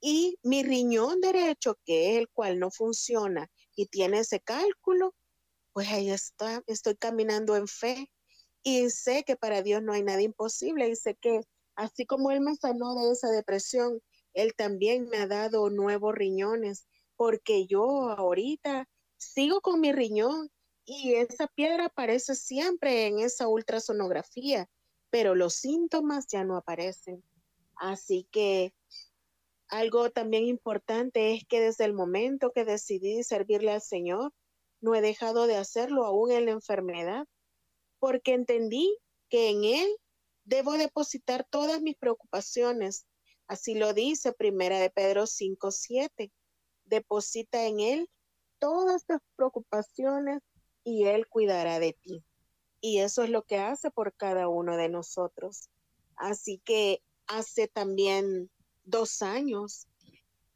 Y 0.02 0.40
mi 0.42 0.64
riñón 0.64 1.22
derecho, 1.22 1.78
que 1.86 2.18
el 2.18 2.28
cual 2.30 2.60
no 2.60 2.72
funciona 2.72 3.50
y 3.76 3.86
tiene 3.86 4.20
ese 4.20 4.40
cálculo, 4.40 5.16
pues 5.74 5.88
ahí 5.90 6.10
está, 6.10 6.64
estoy 6.66 6.96
caminando 6.96 7.56
en 7.56 7.68
fe 7.68 8.12
y 8.64 8.90
sé 8.90 9.24
que 9.24 9.36
para 9.36 9.62
Dios 9.62 9.82
no 9.82 9.94
hay 9.94 10.04
nada 10.04 10.22
imposible 10.22 10.90
y 10.90 10.96
sé 10.96 11.16
que 11.16 11.42
así 11.76 12.06
como 12.06 12.32
Él 12.32 12.42
me 12.42 12.56
sanó 12.56 12.96
de 12.96 13.12
esa 13.12 13.30
depresión, 13.30 14.02
Él 14.34 14.54
también 14.56 15.08
me 15.10 15.18
ha 15.18 15.28
dado 15.28 15.70
nuevos 15.70 16.14
riñones, 16.14 16.88
porque 17.16 17.68
yo 17.68 18.10
ahorita 18.10 18.88
sigo 19.18 19.62
con 19.62 19.80
mi 19.80 19.92
riñón 19.92 20.50
y 20.86 21.14
esa 21.14 21.48
piedra 21.48 21.86
aparece 21.86 22.36
siempre 22.36 23.06
en 23.06 23.20
esa 23.20 23.48
ultrasonografía, 23.48 24.68
pero 25.10 25.36
los 25.36 25.54
síntomas 25.56 26.26
ya 26.28 26.44
no 26.44 26.58
aparecen. 26.58 27.24
Así 27.76 28.28
que 28.32 28.74
algo 29.72 30.12
también 30.12 30.44
importante 30.44 31.34
es 31.34 31.46
que 31.48 31.62
desde 31.62 31.86
el 31.86 31.94
momento 31.94 32.52
que 32.52 32.66
decidí 32.66 33.24
servirle 33.24 33.72
al 33.72 33.82
Señor, 33.82 34.34
no 34.82 34.94
he 34.96 35.02
dejado 35.02 35.48
de 35.48 35.56
hacerlo 35.56 36.06
aún 36.06 36.32
en 36.32 36.46
la 36.46 36.52
enfermedad, 36.52 37.26
porque 37.98 38.34
entendí 38.34 38.98
que 39.30 39.50
en 39.50 39.64
Él 39.64 39.88
debo 40.44 40.74
depositar 40.74 41.48
todas 41.50 41.82
mis 41.82 41.96
preocupaciones. 41.96 43.08
Así 43.48 43.74
lo 43.74 43.94
dice 43.94 44.34
Primera 44.34 44.78
de 44.78 44.90
Pedro 44.90 45.26
5:7. 45.26 46.32
Deposita 46.84 47.66
en 47.66 47.80
Él 47.80 48.10
todas 48.60 49.06
tus 49.06 49.20
preocupaciones 49.38 50.42
y 50.84 51.06
Él 51.06 51.28
cuidará 51.28 51.80
de 51.80 51.94
ti. 51.94 52.26
Y 52.82 53.00
eso 53.00 53.24
es 53.24 53.30
lo 53.30 53.44
que 53.44 53.58
hace 53.58 53.90
por 53.90 54.14
cada 54.16 54.50
uno 54.50 54.76
de 54.76 54.90
nosotros. 54.90 55.70
Así 56.18 56.62
que 56.66 57.02
hace 57.28 57.70
también 57.70 58.52
dos 58.92 59.24
años, 59.24 59.88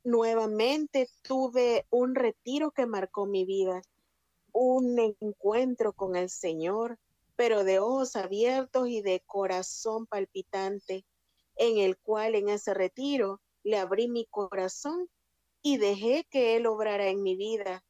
nuevamente 0.04 1.10
tuve 1.24 1.88
un 1.90 2.14
retiro 2.14 2.70
que 2.70 2.86
marcó 2.86 3.26
mi 3.26 3.46
vida 3.46 3.82
un 4.58 4.98
encuentro 5.20 5.92
con 5.92 6.16
el 6.16 6.30
Señor, 6.30 6.98
pero 7.36 7.66
de 7.66 7.80
ojos 7.80 8.16
abiertos 8.16 8.88
y 8.88 9.02
de 9.02 9.22
corazón 9.26 10.06
palpitante, 10.06 11.06
en 11.58 11.80
el 11.80 11.98
cual 11.98 12.36
en 12.36 12.48
ese 12.48 12.74
retiro 12.74 13.42
le 13.64 13.78
abrí 13.78 14.08
mi 14.08 14.26
corazón 14.26 15.10
y 15.62 15.76
dejé 15.76 16.26
que 16.30 16.56
Él 16.56 16.68
obrara 16.68 17.08
en 17.08 17.22
mi 17.22 17.36
vida. 17.36 17.84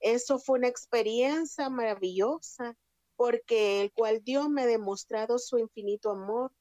Eso 0.00 0.38
fue 0.38 0.58
una 0.58 0.68
experiencia 0.68 1.70
maravillosa, 1.70 2.76
porque 3.16 3.80
el 3.80 3.92
cual 3.92 4.22
Dios 4.22 4.50
me 4.50 4.62
ha 4.62 4.66
demostrado 4.66 5.38
su 5.38 5.56
infinito 5.56 6.10
amor, 6.10 6.52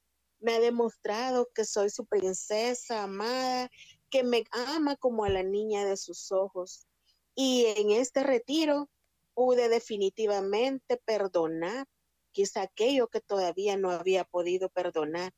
me 0.42 0.56
ha 0.56 0.60
demostrado 0.60 1.48
que 1.54 1.66
soy 1.66 1.90
su 1.90 2.06
princesa 2.06 3.04
amada, 3.04 3.70
que 4.10 4.24
me 4.24 4.44
ama 4.52 4.96
como 4.98 5.24
a 5.24 5.30
la 5.30 5.44
niña 5.44 5.86
de 5.86 5.96
sus 5.96 6.32
ojos. 6.32 6.88
Y 7.36 7.66
en 7.78 7.92
este 7.92 8.24
retiro 8.24 8.90
pude 9.34 9.70
definitivamente 9.70 10.98
perdonar 10.98 11.88
quizá 12.32 12.64
aquello 12.64 13.08
que 13.08 13.22
todavía 13.22 13.78
no 13.78 13.92
había 13.92 14.24
podido 14.24 14.70
perdonar 14.70 15.34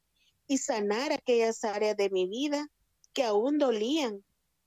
y 0.47 0.57
sanar 0.57 1.11
aquellas 1.11 1.63
áreas 1.63 1.97
de 1.97 2.09
mi 2.09 2.27
vida 2.27 2.67
que 3.13 3.23
aún 3.23 3.57
dolían 3.57 4.23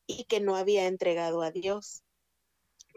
y 0.06 0.24
que 0.24 0.40
no 0.40 0.56
había 0.56 0.86
entregado 0.86 1.42
a 1.42 1.50
Dios. 1.50 2.04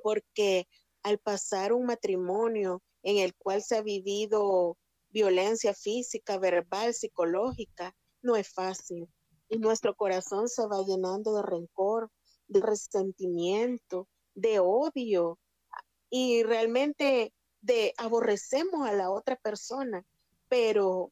Porque 0.03 0.67
al 1.03 1.17
pasar 1.17 1.73
un 1.73 1.85
matrimonio 1.85 2.81
en 3.03 3.17
el 3.17 3.35
cual 3.35 3.63
se 3.63 3.77
ha 3.77 3.81
vivido 3.81 4.77
violencia 5.09 5.73
física, 5.73 6.37
verbal, 6.37 6.93
psicológica, 6.93 7.95
no 8.21 8.35
es 8.35 8.51
fácil. 8.51 9.07
Y 9.49 9.57
nuestro 9.57 9.95
corazón 9.95 10.47
se 10.47 10.65
va 10.67 10.83
llenando 10.83 11.35
de 11.35 11.41
rencor, 11.43 12.11
de 12.47 12.61
resentimiento, 12.61 14.07
de 14.35 14.59
odio, 14.59 15.39
y 16.09 16.43
realmente 16.43 17.33
de 17.61 17.93
aborrecemos 17.97 18.87
a 18.87 18.93
la 18.93 19.11
otra 19.11 19.35
persona, 19.35 20.03
pero 20.47 21.11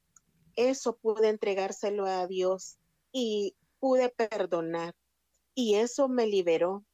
eso 0.55 0.97
pude 0.97 1.29
entregárselo 1.29 2.05
a 2.05 2.25
Dios 2.25 2.77
y 3.12 3.55
pude 3.79 4.10
perdonar 4.10 4.95
y 5.57 5.73
eso 5.73 6.07
me 6.07 6.27
liberó. 6.27 6.86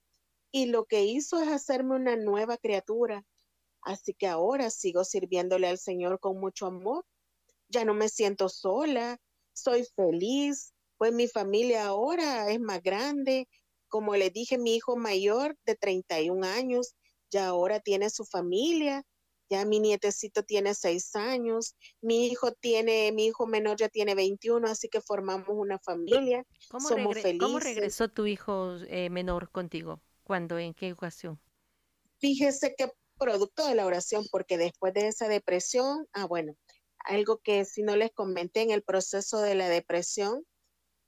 Y 0.50 0.68
lo 0.68 0.86
que 0.86 1.04
hizo 1.04 1.42
es 1.42 1.50
hacerme 1.50 1.96
una 1.96 2.16
nueva 2.16 2.58
criatura. 2.58 3.26
Así 3.86 4.14
que 4.14 4.28
ahora 4.28 4.70
sigo 4.70 5.04
sirviéndole 5.04 5.68
al 5.68 5.78
Señor 5.78 6.20
con 6.20 6.40
mucho 6.40 6.66
amor. 6.66 7.06
Ya 7.70 7.86
no 7.86 7.94
me 7.94 8.10
siento 8.10 8.50
sola, 8.50 9.20
soy 9.54 9.86
feliz, 9.96 10.74
pues 10.98 11.14
mi 11.14 11.28
familia 11.28 11.86
ahora 11.86 12.50
es 12.50 12.60
más 12.60 12.82
grande. 12.82 13.48
Como 13.88 14.16
le 14.16 14.30
dije, 14.30 14.58
mi 14.58 14.76
hijo 14.76 14.96
mayor 14.96 15.58
de 15.66 15.76
31 15.76 16.46
años 16.46 16.96
ya 17.30 17.48
ahora 17.48 17.80
tiene 17.80 18.10
su 18.10 18.26
familia, 18.26 19.04
ya 19.50 19.66
mi 19.66 19.80
nietecito 19.80 20.44
tiene 20.44 20.74
seis 20.74 21.16
años, 21.16 21.76
mi 22.02 22.28
hijo 22.28 22.54
tiene, 22.54 23.12
mi 23.12 23.26
hijo 23.26 23.46
menor 23.48 23.78
ya 23.78 23.90
tiene 23.90 24.16
21, 24.16 24.68
así 24.68 24.88
que 24.88 25.02
formamos 25.02 25.50
una 25.50 25.80
familia. 25.80 26.46
¿Cómo, 26.70 26.88
Somos 26.88 27.16
felices. 27.16 27.40
¿cómo 27.40 27.60
regresó 27.60 28.08
tu 28.08 28.26
hijo 28.26 28.78
eh, 28.88 29.10
menor 29.10 29.52
contigo? 29.52 30.02
¿Cuándo? 30.24 30.58
¿En 30.58 30.74
qué 30.74 30.94
ocasión? 30.94 31.40
Fíjese 32.20 32.74
que 32.76 32.90
producto 33.18 33.68
de 33.68 33.76
la 33.76 33.86
oración, 33.86 34.26
porque 34.32 34.58
después 34.58 34.94
de 34.94 35.08
esa 35.08 35.28
depresión, 35.28 36.08
ah, 36.14 36.26
bueno, 36.26 36.56
algo 37.00 37.40
que 37.40 37.66
si 37.66 37.84
no 37.84 37.96
les 37.96 38.12
comenté 38.12 38.62
en 38.62 38.72
el 38.72 38.84
proceso 38.84 39.42
de 39.42 39.56
la 39.56 39.70
depresión, 39.70 40.46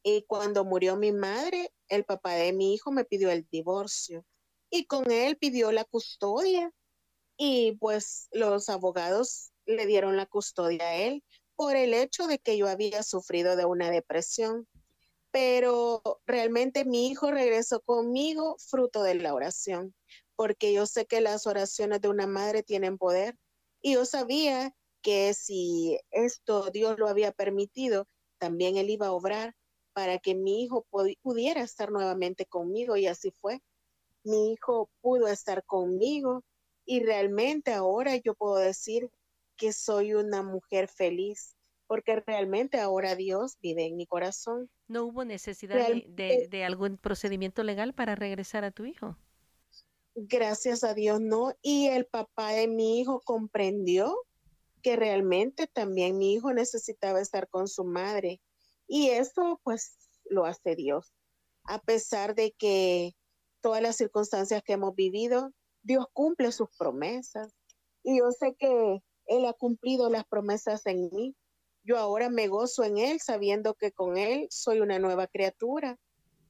y 0.07 0.23
cuando 0.27 0.63
murió 0.63 0.97
mi 0.97 1.11
madre, 1.11 1.71
el 1.89 2.05
papá 2.05 2.33
de 2.33 2.53
mi 2.53 2.75
hijo 2.75 2.91
me 2.91 3.05
pidió 3.05 3.31
el 3.31 3.47
divorcio 3.49 4.23
y 4.69 4.85
con 4.85 5.09
él 5.09 5.35
pidió 5.37 5.71
la 5.71 5.83
custodia 5.83 6.71
y 7.37 7.73
pues 7.79 8.27
los 8.31 8.69
abogados 8.69 9.51
le 9.65 9.87
dieron 9.87 10.15
la 10.15 10.27
custodia 10.27 10.83
a 10.83 10.95
él 10.95 11.23
por 11.55 11.75
el 11.75 11.95
hecho 11.95 12.27
de 12.27 12.37
que 12.37 12.55
yo 12.55 12.67
había 12.67 13.01
sufrido 13.01 13.55
de 13.55 13.65
una 13.65 13.89
depresión. 13.89 14.67
Pero 15.31 16.03
realmente 16.25 16.85
mi 16.85 17.07
hijo 17.07 17.31
regresó 17.31 17.81
conmigo 17.81 18.57
fruto 18.59 19.01
de 19.01 19.15
la 19.15 19.33
oración, 19.33 19.95
porque 20.35 20.73
yo 20.73 20.85
sé 20.85 21.05
que 21.05 21.21
las 21.21 21.47
oraciones 21.47 22.01
de 22.01 22.09
una 22.09 22.27
madre 22.27 22.63
tienen 22.63 22.97
poder 22.97 23.37
y 23.81 23.93
yo 23.93 24.05
sabía 24.05 24.73
que 25.01 25.33
si 25.33 25.99
esto 26.11 26.69
Dios 26.71 26.97
lo 26.97 27.07
había 27.07 27.31
permitido, 27.31 28.07
también 28.39 28.77
él 28.77 28.89
iba 28.89 29.07
a 29.07 29.11
obrar 29.11 29.55
para 29.93 30.17
que 30.19 30.35
mi 30.35 30.63
hijo 30.63 30.85
pudiera 31.21 31.61
estar 31.61 31.91
nuevamente 31.91 32.45
conmigo 32.45 32.97
y 32.97 33.07
así 33.07 33.31
fue 33.39 33.61
mi 34.25 34.53
hijo 34.53 34.89
pudo 35.01 35.27
estar 35.27 35.63
conmigo 35.65 36.43
y 36.85 37.01
realmente 37.03 37.73
ahora 37.73 38.17
yo 38.17 38.33
puedo 38.33 38.55
decir 38.57 39.09
que 39.55 39.71
soy 39.71 40.13
una 40.13 40.43
mujer 40.43 40.87
feliz 40.87 41.55
porque 41.87 42.15
realmente 42.25 42.79
ahora 42.79 43.15
Dios 43.15 43.57
vive 43.61 43.85
en 43.85 43.95
mi 43.95 44.07
corazón. 44.07 44.71
¿No 44.87 45.05
hubo 45.05 45.23
necesidad 45.23 45.87
de, 46.07 46.63
algún 46.65 46.97
procedimiento 46.97 47.63
legal 47.63 47.93
para 47.93 48.15
regresar 48.15 48.63
a 48.63 48.71
tu 48.71 48.85
hijo? 48.85 49.17
Gracias 50.15 50.85
a 50.85 50.93
Dios 50.93 51.19
no. 51.19 51.53
Y 51.61 51.87
el 51.87 52.05
papá 52.05 52.53
de 52.53 52.69
mi 52.69 52.99
hijo 52.99 53.21
comprendió 53.21 54.15
que 54.81 54.95
realmente 54.95 55.67
también 55.67 56.17
mi 56.17 56.33
hijo 56.33 56.53
necesitaba 56.53 57.19
estar 57.19 57.49
con 57.49 57.67
su 57.67 57.83
madre. 57.83 58.41
Y 58.87 59.09
eso 59.09 59.59
pues 59.63 59.97
lo 60.23 60.45
hace 60.45 60.75
Dios. 60.75 61.13
A 61.65 61.81
pesar 61.81 62.33
de 62.33 62.53
que 62.53 63.13
todas 63.59 63.81
las 63.81 63.97
circunstancias 63.97 64.63
que 64.63 64.73
hemos 64.73 64.95
vivido, 64.95 65.51
Dios 65.83 66.05
cumple 66.13 66.51
sus 66.53 66.69
promesas. 66.77 67.53
Y 68.01 68.19
yo 68.19 68.31
sé 68.31 68.55
que 68.57 69.01
Él 69.25 69.45
ha 69.45 69.53
cumplido 69.53 70.09
las 70.09 70.25
promesas 70.25 70.85
en 70.85 71.09
mí. 71.11 71.35
Yo 71.83 71.97
ahora 71.97 72.29
me 72.29 72.47
gozo 72.47 72.83
en 72.83 72.99
Él 72.99 73.19
sabiendo 73.19 73.73
que 73.73 73.91
con 73.91 74.17
Él 74.17 74.47
soy 74.49 74.79
una 74.79 74.97
nueva 74.97 75.27
criatura. 75.27 75.99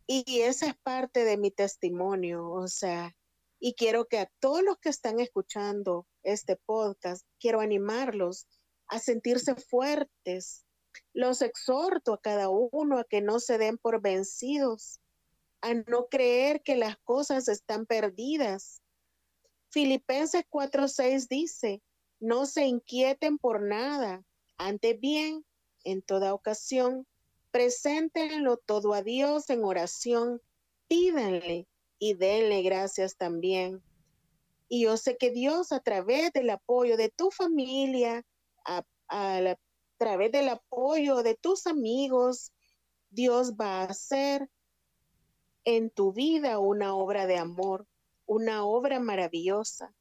Y 0.06 0.42
esa 0.42 0.68
es 0.68 0.76
parte 0.76 1.24
de 1.24 1.38
mi 1.38 1.50
testimonio, 1.50 2.52
o 2.52 2.68
sea, 2.68 3.16
y 3.60 3.74
quiero 3.74 4.06
que 4.06 4.20
a 4.20 4.32
todos 4.40 4.64
los 4.64 4.78
que 4.80 4.90
están 4.90 5.20
escuchando 5.20 6.08
este 6.24 6.56
podcast, 6.56 7.26
quiero 7.40 7.62
animarlos 7.62 8.48
a 8.88 9.00
sentirse 9.00 9.56
fuertes. 9.56 10.66
Los 11.14 11.42
exhorto 11.42 12.14
a 12.14 12.22
cada 12.22 12.50
uno 12.50 13.00
a 13.00 13.04
que 13.04 13.22
no 13.22 13.40
se 13.40 13.58
den 13.58 13.78
por 13.78 14.02
vencidos, 14.02 15.00
a 15.62 15.74
no 15.74 16.08
creer 16.08 16.62
que 16.62 16.76
las 16.76 16.98
cosas 16.98 17.48
están 17.48 17.86
perdidas. 17.86 18.82
Filipenses 19.70 20.44
4:6 20.50 21.28
dice, 21.28 21.82
no 22.20 22.46
se 22.46 22.66
inquieten 22.66 23.38
por 23.38 23.62
nada, 23.62 24.24
Antes 24.58 25.00
bien, 25.00 25.46
en 25.84 26.02
toda 26.02 26.34
ocasión, 26.34 27.06
preséntenlo 27.52 28.58
todo 28.58 28.94
a 28.94 29.02
Dios 29.02 29.50
en 29.50 29.64
oración, 29.64 30.42
pídanle 30.88 31.68
y 32.00 32.14
denle 32.14 32.62
gracias 32.62 33.18
también. 33.18 33.84
Y 34.68 34.84
yo 34.84 34.98
sé 34.98 35.18
que 35.18 35.32
Dios 35.32 35.72
a 35.72 35.80
través 35.80 36.32
del 36.34 36.50
apoyo 36.50 36.98
de 36.98 37.10
tu 37.10 37.32
familia, 37.32 38.24
a, 38.66 38.84
a 39.10 39.56
través 39.98 40.32
del 40.32 40.50
apoyo 40.50 41.24
de 41.24 41.36
tus 41.36 41.68
amigos, 41.68 42.52
Dios 43.10 43.54
va 43.54 43.82
a 43.82 43.86
hacer 43.86 44.50
en 45.66 45.90
tu 45.90 46.14
vida 46.14 46.60
una 46.60 46.96
obra 46.96 47.28
de 47.28 47.38
amor, 47.38 47.88
una 48.26 48.66
obra 48.66 49.00
maravillosa. 49.00 49.94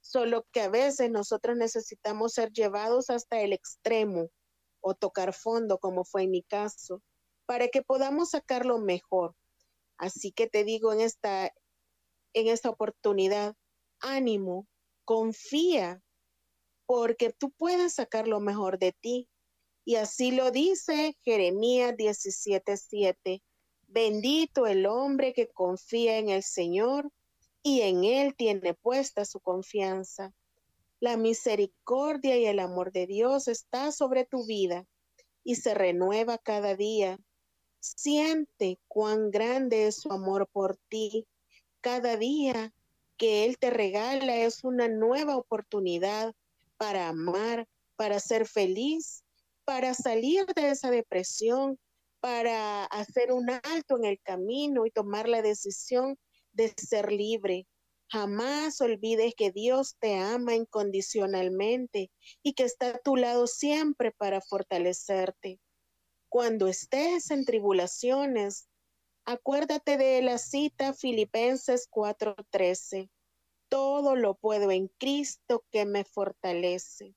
Solo 0.00 0.46
que 0.50 0.62
a 0.62 0.68
veces 0.68 1.10
nosotros 1.10 1.56
necesitamos 1.56 2.32
ser 2.32 2.52
llevados 2.52 3.10
hasta 3.10 3.40
el 3.40 3.52
extremo 3.52 4.30
o 4.80 4.94
tocar 4.94 5.34
fondo, 5.34 5.78
como 5.78 6.04
fue 6.04 6.22
en 6.22 6.30
mi 6.30 6.42
caso, 6.42 7.02
para 7.46 7.68
que 7.68 7.82
podamos 7.82 8.30
sacar 8.30 8.64
lo 8.64 8.78
mejor. 8.78 9.34
Así 10.00 10.32
que 10.32 10.46
te 10.46 10.64
digo 10.64 10.94
en 10.94 11.02
esta, 11.02 11.52
en 12.32 12.46
esta 12.46 12.70
oportunidad, 12.70 13.54
ánimo, 14.00 14.66
confía, 15.04 16.02
porque 16.86 17.34
tú 17.34 17.50
puedes 17.50 17.92
sacar 17.92 18.26
lo 18.26 18.40
mejor 18.40 18.78
de 18.78 18.92
ti. 18.92 19.28
Y 19.84 19.96
así 19.96 20.30
lo 20.30 20.50
dice 20.50 21.18
Jeremías 21.22 21.94
17:7. 21.98 23.42
Bendito 23.88 24.66
el 24.66 24.86
hombre 24.86 25.34
que 25.34 25.48
confía 25.48 26.16
en 26.16 26.30
el 26.30 26.42
Señor 26.42 27.12
y 27.62 27.82
en 27.82 28.04
Él 28.04 28.34
tiene 28.34 28.72
puesta 28.72 29.26
su 29.26 29.38
confianza. 29.40 30.32
La 30.98 31.18
misericordia 31.18 32.38
y 32.38 32.46
el 32.46 32.58
amor 32.58 32.90
de 32.90 33.06
Dios 33.06 33.48
está 33.48 33.92
sobre 33.92 34.24
tu 34.24 34.46
vida 34.46 34.86
y 35.44 35.56
se 35.56 35.74
renueva 35.74 36.38
cada 36.38 36.74
día. 36.74 37.18
Siente 37.80 38.78
cuán 38.88 39.30
grande 39.30 39.86
es 39.86 39.96
su 39.96 40.12
amor 40.12 40.46
por 40.52 40.76
ti. 40.88 41.26
Cada 41.80 42.16
día 42.16 42.74
que 43.16 43.46
Él 43.46 43.58
te 43.58 43.70
regala 43.70 44.36
es 44.36 44.64
una 44.64 44.88
nueva 44.88 45.36
oportunidad 45.36 46.34
para 46.76 47.08
amar, 47.08 47.66
para 47.96 48.20
ser 48.20 48.46
feliz, 48.46 49.24
para 49.64 49.94
salir 49.94 50.44
de 50.54 50.70
esa 50.70 50.90
depresión, 50.90 51.78
para 52.20 52.84
hacer 52.84 53.32
un 53.32 53.50
alto 53.50 53.96
en 53.96 54.04
el 54.04 54.20
camino 54.20 54.84
y 54.84 54.90
tomar 54.90 55.28
la 55.28 55.40
decisión 55.40 56.18
de 56.52 56.74
ser 56.76 57.10
libre. 57.10 57.66
Jamás 58.08 58.80
olvides 58.80 59.34
que 59.34 59.52
Dios 59.52 59.96
te 60.00 60.18
ama 60.18 60.54
incondicionalmente 60.54 62.10
y 62.42 62.52
que 62.54 62.64
está 62.64 62.88
a 62.88 62.98
tu 62.98 63.16
lado 63.16 63.46
siempre 63.46 64.12
para 64.12 64.40
fortalecerte. 64.40 65.60
Cuando 66.30 66.66
estés 66.66 67.30
en 67.30 67.44
tribulaciones, 67.44 68.70
acuérdate 69.26 69.98
de 69.98 70.22
la 70.22 70.38
cita 70.38 70.94
Filipenses 70.94 71.86
4:13. 71.90 73.10
Todo 73.68 74.16
lo 74.16 74.36
puedo 74.36 74.70
en 74.70 74.88
Cristo 74.98 75.66
que 75.70 75.84
me 75.84 76.04
fortalece. 76.04 77.14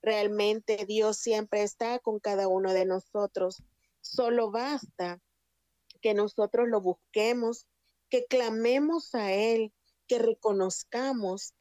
Realmente 0.00 0.86
Dios 0.86 1.18
siempre 1.18 1.62
está 1.62 1.98
con 1.98 2.18
cada 2.18 2.48
uno 2.48 2.72
de 2.72 2.86
nosotros 2.86 3.62
Solo 4.04 4.50
basta 4.50 5.18
que 6.02 6.12
nosotros 6.12 6.68
lo 6.68 6.82
busquemos, 6.82 7.66
que 8.10 8.26
clamemos 8.26 9.14
a 9.14 9.32
Él, 9.32 9.72
que 10.06 10.18
reconozcamos 10.18 11.54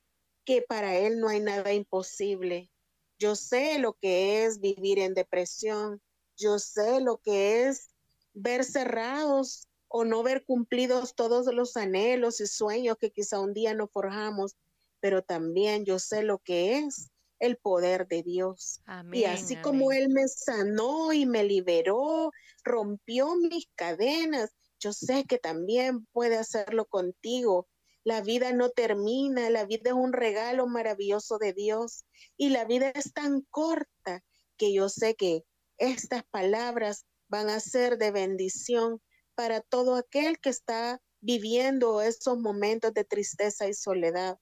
que 0.44 0.62
para 0.62 0.98
Él 0.98 1.22
no 1.22 1.30
hay 1.30 1.40
nada 1.40 1.72
imposible. 1.72 2.70
Yo 3.18 3.38
sé 3.38 3.80
lo 3.80 3.94
que 3.94 4.44
es 4.44 4.60
vivir 4.60 5.00
en 5.00 5.14
depresión, 5.14 6.02
yo 6.38 6.60
sé 6.60 7.02
lo 7.02 7.18
que 7.18 7.68
es 7.68 7.90
ver 8.34 8.64
cerrados 8.64 9.68
o 9.88 10.06
no 10.06 10.24
ver 10.24 10.44
cumplidos 10.46 11.16
todos 11.16 11.54
los 11.54 11.78
anhelos 11.78 12.42
y 12.42 12.48
sueños 12.48 12.98
que 13.00 13.12
quizá 13.12 13.40
un 13.40 13.54
día 13.54 13.74
nos 13.74 13.92
forjamos, 13.92 14.56
pero 15.00 15.22
también 15.22 15.86
yo 15.86 16.00
sé 16.00 16.24
lo 16.24 16.40
que 16.40 16.78
es 16.78 17.12
el 17.40 17.58
poder 17.58 18.08
de 18.08 18.24
Dios. 18.24 18.82
y 19.12 19.26
así 19.26 19.58
como 19.58 19.92
Él 19.92 20.10
me 20.10 20.28
sanó 20.28 21.14
y 21.14 21.26
me 21.26 21.44
liberó, 21.44 22.32
rompió 22.64 23.36
mis 23.36 23.68
cadenas, 23.76 24.52
yo 24.80 24.94
sé 24.94 25.26
que 25.26 25.38
también 25.38 26.06
puede 26.12 26.38
hacerlo 26.38 26.86
contigo. 26.86 27.68
La 28.04 28.22
vida 28.22 28.52
no 28.52 28.70
termina, 28.70 29.50
la 29.50 29.66
vida 29.66 29.92
es 29.92 29.96
un 29.96 30.14
regalo 30.14 30.68
maravilloso 30.68 31.38
de 31.38 31.54
Dios 31.54 32.06
y 32.36 32.50
la 32.50 32.66
vida 32.66 32.92
es 32.96 33.14
tan 33.14 33.42
corta 33.50 34.24
que 34.58 34.74
yo 34.74 34.90
sé 34.90 35.16
que 35.16 35.44
estas 35.78 36.24
palabras 36.26 37.06
van 37.28 37.50
a 37.50 37.60
ser 37.60 37.98
de 37.98 38.12
bendición 38.12 39.02
para 39.36 39.62
todo 39.62 39.96
aquel 39.96 40.40
que 40.40 40.50
está 40.50 41.02
viviendo 41.22 42.02
esos 42.02 42.38
momentos 42.38 42.94
de 42.94 43.06
tristeza 43.06 43.68
y 43.68 43.74
soledad, 43.74 44.38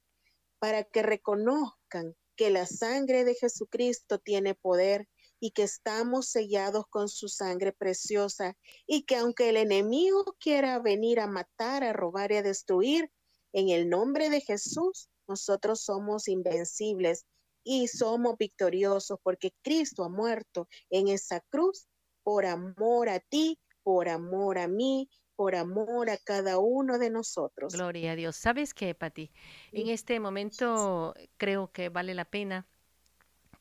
para 0.59 0.84
que 0.84 1.01
reconozcan 1.03 2.15
que 2.36 2.49
la 2.49 2.65
sangre 2.65 3.23
de 3.23 3.36
Jesucristo 3.36 4.19
tiene 4.19 4.55
poder 4.55 5.07
y 5.39 5.51
que 5.51 5.63
estamos 5.63 6.29
sellados 6.29 6.86
con 6.89 7.09
su 7.09 7.27
sangre 7.27 7.71
preciosa 7.71 8.57
y 8.86 9.03
que 9.03 9.15
aunque 9.15 9.49
el 9.49 9.57
enemigo 9.57 10.36
quiera 10.39 10.79
venir 10.79 11.19
a 11.19 11.27
matar, 11.27 11.84
a 11.84 11.93
robar 11.93 12.32
y 12.32 12.38
a 12.38 12.43
destruir, 12.43 13.11
en 13.53 13.69
el 13.69 13.89
nombre 13.89 14.29
de 14.29 14.41
Jesús 14.41 15.09
nosotros 15.27 15.84
somos 15.84 16.27
invencibles 16.27 17.25
y 17.64 17.88
somos 17.88 18.38
victoriosos 18.38 19.20
porque 19.24 19.53
Cristo 19.62 20.03
ha 20.03 20.09
muerto 20.09 20.68
en 20.89 21.07
esa 21.07 21.41
cruz 21.49 21.88
por 22.24 22.45
amor 22.45 23.09
a 23.09 23.20
ti, 23.20 23.59
por 23.84 24.09
amor 24.09 24.57
a 24.57 24.68
mí 24.68 25.09
por 25.41 25.55
amor 25.55 26.12
a 26.12 26.18
cada 26.18 26.59
uno 26.59 26.99
de 26.99 27.09
nosotros. 27.09 27.74
Gloria 27.74 28.12
a 28.12 28.16
Dios. 28.16 28.36
¿Sabes 28.36 28.76
qué, 28.76 28.93
Pati? 28.93 29.32
En 29.72 29.88
este 29.88 30.20
momento 30.20 31.16
creo 31.38 31.72
que 31.72 31.89
vale 31.89 32.14
la 32.14 32.26
pena 32.26 32.68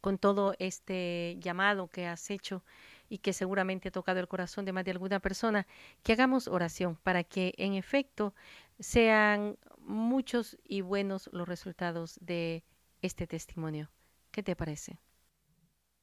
con 0.02 0.18
todo 0.18 0.54
este 0.58 1.38
llamado 1.40 1.88
que 1.88 2.06
has 2.06 2.28
hecho 2.28 2.62
y 3.08 3.16
que 3.18 3.32
seguramente 3.32 3.88
ha 3.88 3.92
tocado 3.92 4.20
el 4.20 4.28
corazón 4.28 4.66
de 4.66 4.72
más 4.72 4.84
de 4.84 4.90
alguna 4.90 5.20
persona, 5.20 5.66
que 6.02 6.12
hagamos 6.12 6.48
oración 6.48 6.96
para 6.96 7.24
que 7.24 7.54
en 7.56 7.72
efecto 7.72 8.34
sean 8.78 9.56
muchos 9.78 10.58
y 10.64 10.82
buenos 10.82 11.30
los 11.32 11.48
resultados 11.48 12.18
de 12.20 12.62
este 13.02 13.26
testimonio. 13.26 13.90
¿Qué 14.30 14.42
te 14.42 14.56
parece? 14.56 15.00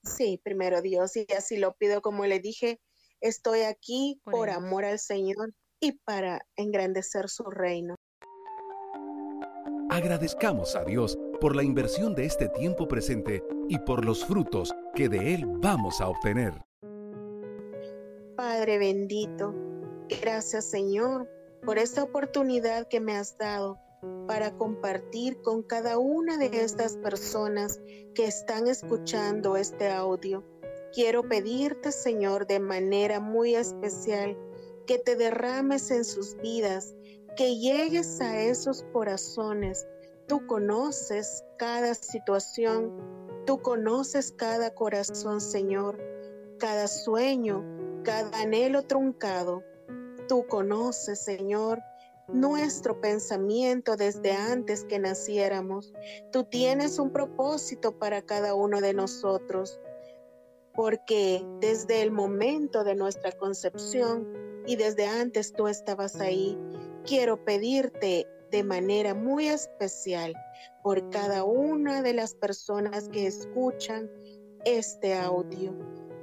Sí, 0.03 0.39
primero 0.43 0.81
Dios, 0.81 1.15
y 1.15 1.25
así 1.37 1.57
lo 1.57 1.75
pido 1.75 2.01
como 2.01 2.25
le 2.25 2.39
dije, 2.39 2.79
estoy 3.21 3.61
aquí 3.61 4.21
por 4.23 4.49
amor 4.49 4.85
al 4.85 4.99
Señor 4.99 5.53
y 5.79 5.93
para 5.93 6.41
engrandecer 6.55 7.29
su 7.29 7.43
reino. 7.43 7.95
Agradezcamos 9.89 10.75
a 10.75 10.83
Dios 10.83 11.17
por 11.39 11.55
la 11.55 11.63
inversión 11.63 12.13
de 12.13 12.25
este 12.25 12.49
tiempo 12.49 12.87
presente 12.87 13.43
y 13.69 13.79
por 13.79 14.05
los 14.05 14.25
frutos 14.25 14.75
que 14.93 15.09
de 15.09 15.33
Él 15.35 15.45
vamos 15.45 16.01
a 16.01 16.09
obtener. 16.09 16.53
Padre 18.35 18.77
bendito, 18.77 19.53
gracias 20.21 20.69
Señor 20.69 21.27
por 21.65 21.77
esta 21.79 22.03
oportunidad 22.03 22.87
que 22.87 22.99
me 22.99 23.15
has 23.15 23.37
dado 23.37 23.79
para 24.27 24.55
compartir 24.57 25.41
con 25.41 25.63
cada 25.63 25.97
una 25.97 26.37
de 26.37 26.47
estas 26.53 26.97
personas 26.97 27.79
que 28.13 28.25
están 28.25 28.67
escuchando 28.67 29.57
este 29.57 29.89
audio. 29.89 30.43
Quiero 30.93 31.27
pedirte, 31.27 31.91
Señor, 31.91 32.47
de 32.47 32.59
manera 32.59 33.19
muy 33.19 33.55
especial, 33.55 34.37
que 34.85 34.97
te 34.97 35.15
derrames 35.15 35.91
en 35.91 36.05
sus 36.05 36.35
vidas, 36.37 36.95
que 37.35 37.57
llegues 37.57 38.19
a 38.21 38.39
esos 38.39 38.83
corazones. 38.93 39.87
Tú 40.27 40.45
conoces 40.47 41.43
cada 41.57 41.93
situación, 41.93 42.93
tú 43.45 43.61
conoces 43.61 44.31
cada 44.31 44.73
corazón, 44.73 45.41
Señor, 45.41 45.99
cada 46.57 46.87
sueño, 46.87 47.63
cada 48.03 48.41
anhelo 48.41 48.83
truncado. 48.83 49.63
Tú 50.27 50.45
conoces, 50.47 51.23
Señor, 51.23 51.79
nuestro 52.27 52.99
pensamiento 52.99 53.95
desde 53.95 54.33
antes 54.33 54.83
que 54.85 54.99
naciéramos. 54.99 55.93
Tú 56.31 56.43
tienes 56.43 56.99
un 56.99 57.11
propósito 57.11 57.97
para 57.97 58.21
cada 58.21 58.53
uno 58.53 58.81
de 58.81 58.93
nosotros, 58.93 59.79
porque 60.73 61.45
desde 61.59 62.01
el 62.01 62.11
momento 62.11 62.83
de 62.83 62.95
nuestra 62.95 63.31
concepción, 63.31 64.47
y 64.67 64.75
desde 64.75 65.05
antes 65.05 65.53
tú 65.53 65.67
estabas 65.67 66.19
ahí. 66.19 66.57
Quiero 67.05 67.43
pedirte 67.43 68.27
de 68.51 68.63
manera 68.63 69.13
muy 69.13 69.47
especial 69.47 70.35
por 70.83 71.09
cada 71.09 71.45
una 71.45 72.01
de 72.01 72.13
las 72.13 72.35
personas 72.35 73.07
que 73.09 73.27
escuchan 73.27 74.11
este 74.65 75.15
audio, 75.15 75.73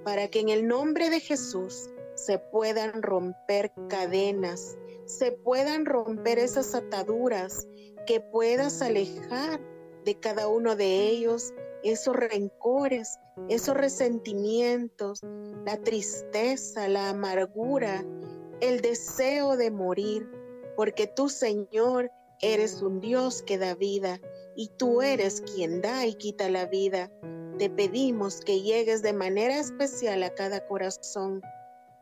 para 0.05 0.29
que 0.29 0.41
en 0.41 0.51
el 0.51 0.69
nombre 0.69 1.09
de 1.09 1.21
Jesús 1.21 1.89
se 2.15 2.39
puedan 2.39 3.03
romper 3.03 3.73
cadenas, 3.89 4.77
se 5.07 5.33
puedan 5.33 5.87
romper 5.87 6.39
esas 6.39 6.75
ataduras, 6.75 7.67
que 8.07 8.21
puedas 8.21 8.83
alejar 8.83 9.61
de 10.05 10.19
cada 10.21 10.49
uno 10.49 10.77
de 10.77 11.09
ellos 11.09 11.53
esos 11.83 12.17
rencores, 12.17 13.19
esos 13.49 13.77
resentimientos, 13.77 15.21
la 15.67 15.77
tristeza, 15.83 16.89
la 16.89 17.11
amargura, 17.11 18.05
el 18.61 18.81
deseo 18.81 19.57
de 19.57 19.71
morir, 19.71 20.29
porque 20.77 21.07
tú, 21.07 21.29
Señor, 21.29 22.11
eres 22.41 22.81
un 22.81 23.01
Dios 23.01 23.43
que 23.43 23.59
da 23.59 23.75
vida 23.75 24.21
y 24.57 24.71
tú 24.79 25.03
eres 25.03 25.43
quien 25.43 25.83
da 25.83 26.07
y 26.07 26.15
quita 26.15 26.49
la 26.49 26.67
vida. 26.67 27.13
Te 27.59 27.69
pedimos 27.69 28.41
que 28.41 28.63
llegues 28.63 29.03
de 29.03 29.13
manera 29.13 29.59
especial 29.59 30.23
a 30.23 30.35
cada 30.35 30.67
corazón, 30.67 31.43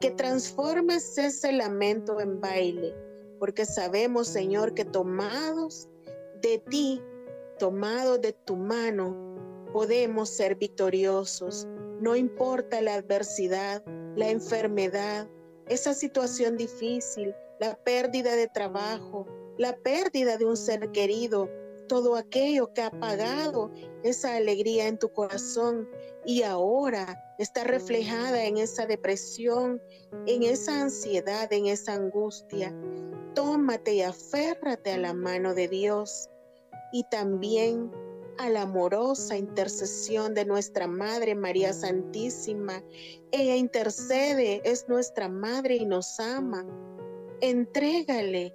que 0.03 0.11
transformes 0.11 1.17
ese 1.17 1.53
lamento 1.53 2.21
en 2.21 2.41
baile, 2.41 2.93
porque 3.39 3.65
sabemos, 3.65 4.27
Señor, 4.27 4.75
que 4.75 4.85
tomados 4.85 5.89
de 6.41 6.59
ti, 6.59 7.01
tomados 7.61 8.21
de 8.21 8.33
tu 8.33 8.57
mano, 8.57 9.17
podemos 9.73 10.29
ser 10.29 10.57
victoriosos. 10.57 11.69
No 12.01 12.17
importa 12.17 12.81
la 12.81 12.95
adversidad, 12.95 13.85
la 14.17 14.29
enfermedad, 14.29 15.29
esa 15.69 15.95
situación 15.95 16.57
difícil, 16.57 17.33
la 17.61 17.77
pérdida 17.77 18.35
de 18.35 18.49
trabajo, 18.49 19.29
la 19.57 19.77
pérdida 19.77 20.37
de 20.37 20.47
un 20.47 20.57
ser 20.57 20.91
querido, 20.91 21.49
todo 21.87 22.17
aquello 22.17 22.73
que 22.75 22.83
ha 22.83 22.89
apagado 22.89 23.71
esa 24.03 24.35
alegría 24.35 24.89
en 24.89 24.99
tu 24.99 25.11
corazón 25.13 25.89
y 26.25 26.43
ahora 26.43 27.35
está 27.39 27.65
reflejada 27.65 28.45
en 28.45 28.59
esa 28.59 28.87
depresión, 28.87 29.83
en 30.27 30.43
esa 30.45 30.83
ansiedad, 30.83 31.53
en 31.53 31.67
esa 31.67 31.95
angustia. 31.95 32.75
Tómate 33.35 33.95
y 33.95 34.03
aférrate 34.03 34.93
a 34.93 34.99
la 34.99 35.15
mano 35.15 35.55
de 35.55 35.69
Dios 35.69 36.29
y 36.93 37.05
también 37.05 37.91
a 38.39 38.49
la 38.49 38.63
amorosa 38.63 39.37
intercesión 39.37 40.35
de 40.35 40.45
nuestra 40.45 40.87
Madre 40.87 41.35
María 41.35 41.73
Santísima. 41.73 42.83
Ella 43.31 43.57
intercede, 43.57 44.63
es 44.65 44.89
nuestra 44.89 45.29
Madre 45.29 45.77
y 45.77 45.87
nos 45.87 46.21
ama. 46.21 46.67
Entrégale 47.41 48.55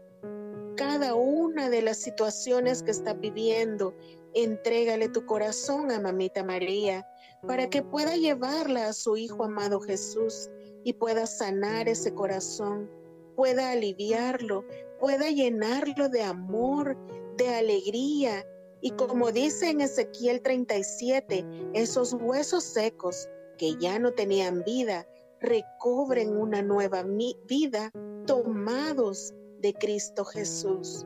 cada 0.76 1.15
una 1.15 1.70
de 1.70 1.82
las 1.82 1.97
situaciones 1.97 2.84
que 2.84 2.91
está 2.91 3.13
viviendo. 3.13 3.95
Entrégale 4.34 5.09
tu 5.09 5.26
corazón 5.26 5.91
a 5.91 5.99
Mamita 5.99 6.43
María 6.43 7.07
para 7.45 7.69
que 7.69 7.81
pueda 7.81 8.15
llevarla 8.15 8.88
a 8.88 8.93
su 8.93 9.17
Hijo 9.17 9.43
amado 9.43 9.79
Jesús 9.79 10.49
y 10.83 10.93
pueda 10.93 11.27
sanar 11.27 11.88
ese 11.88 12.13
corazón, 12.13 12.89
pueda 13.35 13.71
aliviarlo, 13.71 14.65
pueda 14.99 15.29
llenarlo 15.29 16.09
de 16.09 16.23
amor, 16.23 16.97
de 17.38 17.53
alegría. 17.55 18.45
Y 18.81 18.91
como 18.91 19.31
dice 19.31 19.69
en 19.69 19.81
Ezequiel 19.81 20.41
37, 20.41 21.45
esos 21.73 22.13
huesos 22.13 22.63
secos 22.63 23.27
que 23.57 23.75
ya 23.77 23.99
no 23.99 24.11
tenían 24.13 24.63
vida, 24.63 25.07
recobren 25.39 26.35
una 26.35 26.61
nueva 26.61 27.03
vida 27.03 27.91
tomados 28.25 29.33
de 29.59 29.73
Cristo 29.73 30.25
Jesús. 30.25 31.05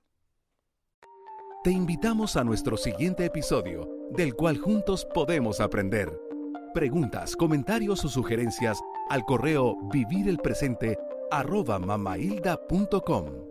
Te 1.64 1.72
invitamos 1.72 2.36
a 2.36 2.44
nuestro 2.44 2.76
siguiente 2.76 3.24
episodio, 3.24 3.90
del 4.12 4.34
cual 4.34 4.58
juntos 4.58 5.04
podemos 5.12 5.60
aprender. 5.60 6.27
Preguntas, 6.74 7.34
comentarios 7.34 8.04
o 8.04 8.08
sugerencias 8.08 8.78
al 9.08 9.24
correo 9.24 9.76
vivirelpresente 9.90 10.98
arroba 11.30 11.78
mamailda.com. 11.78 13.47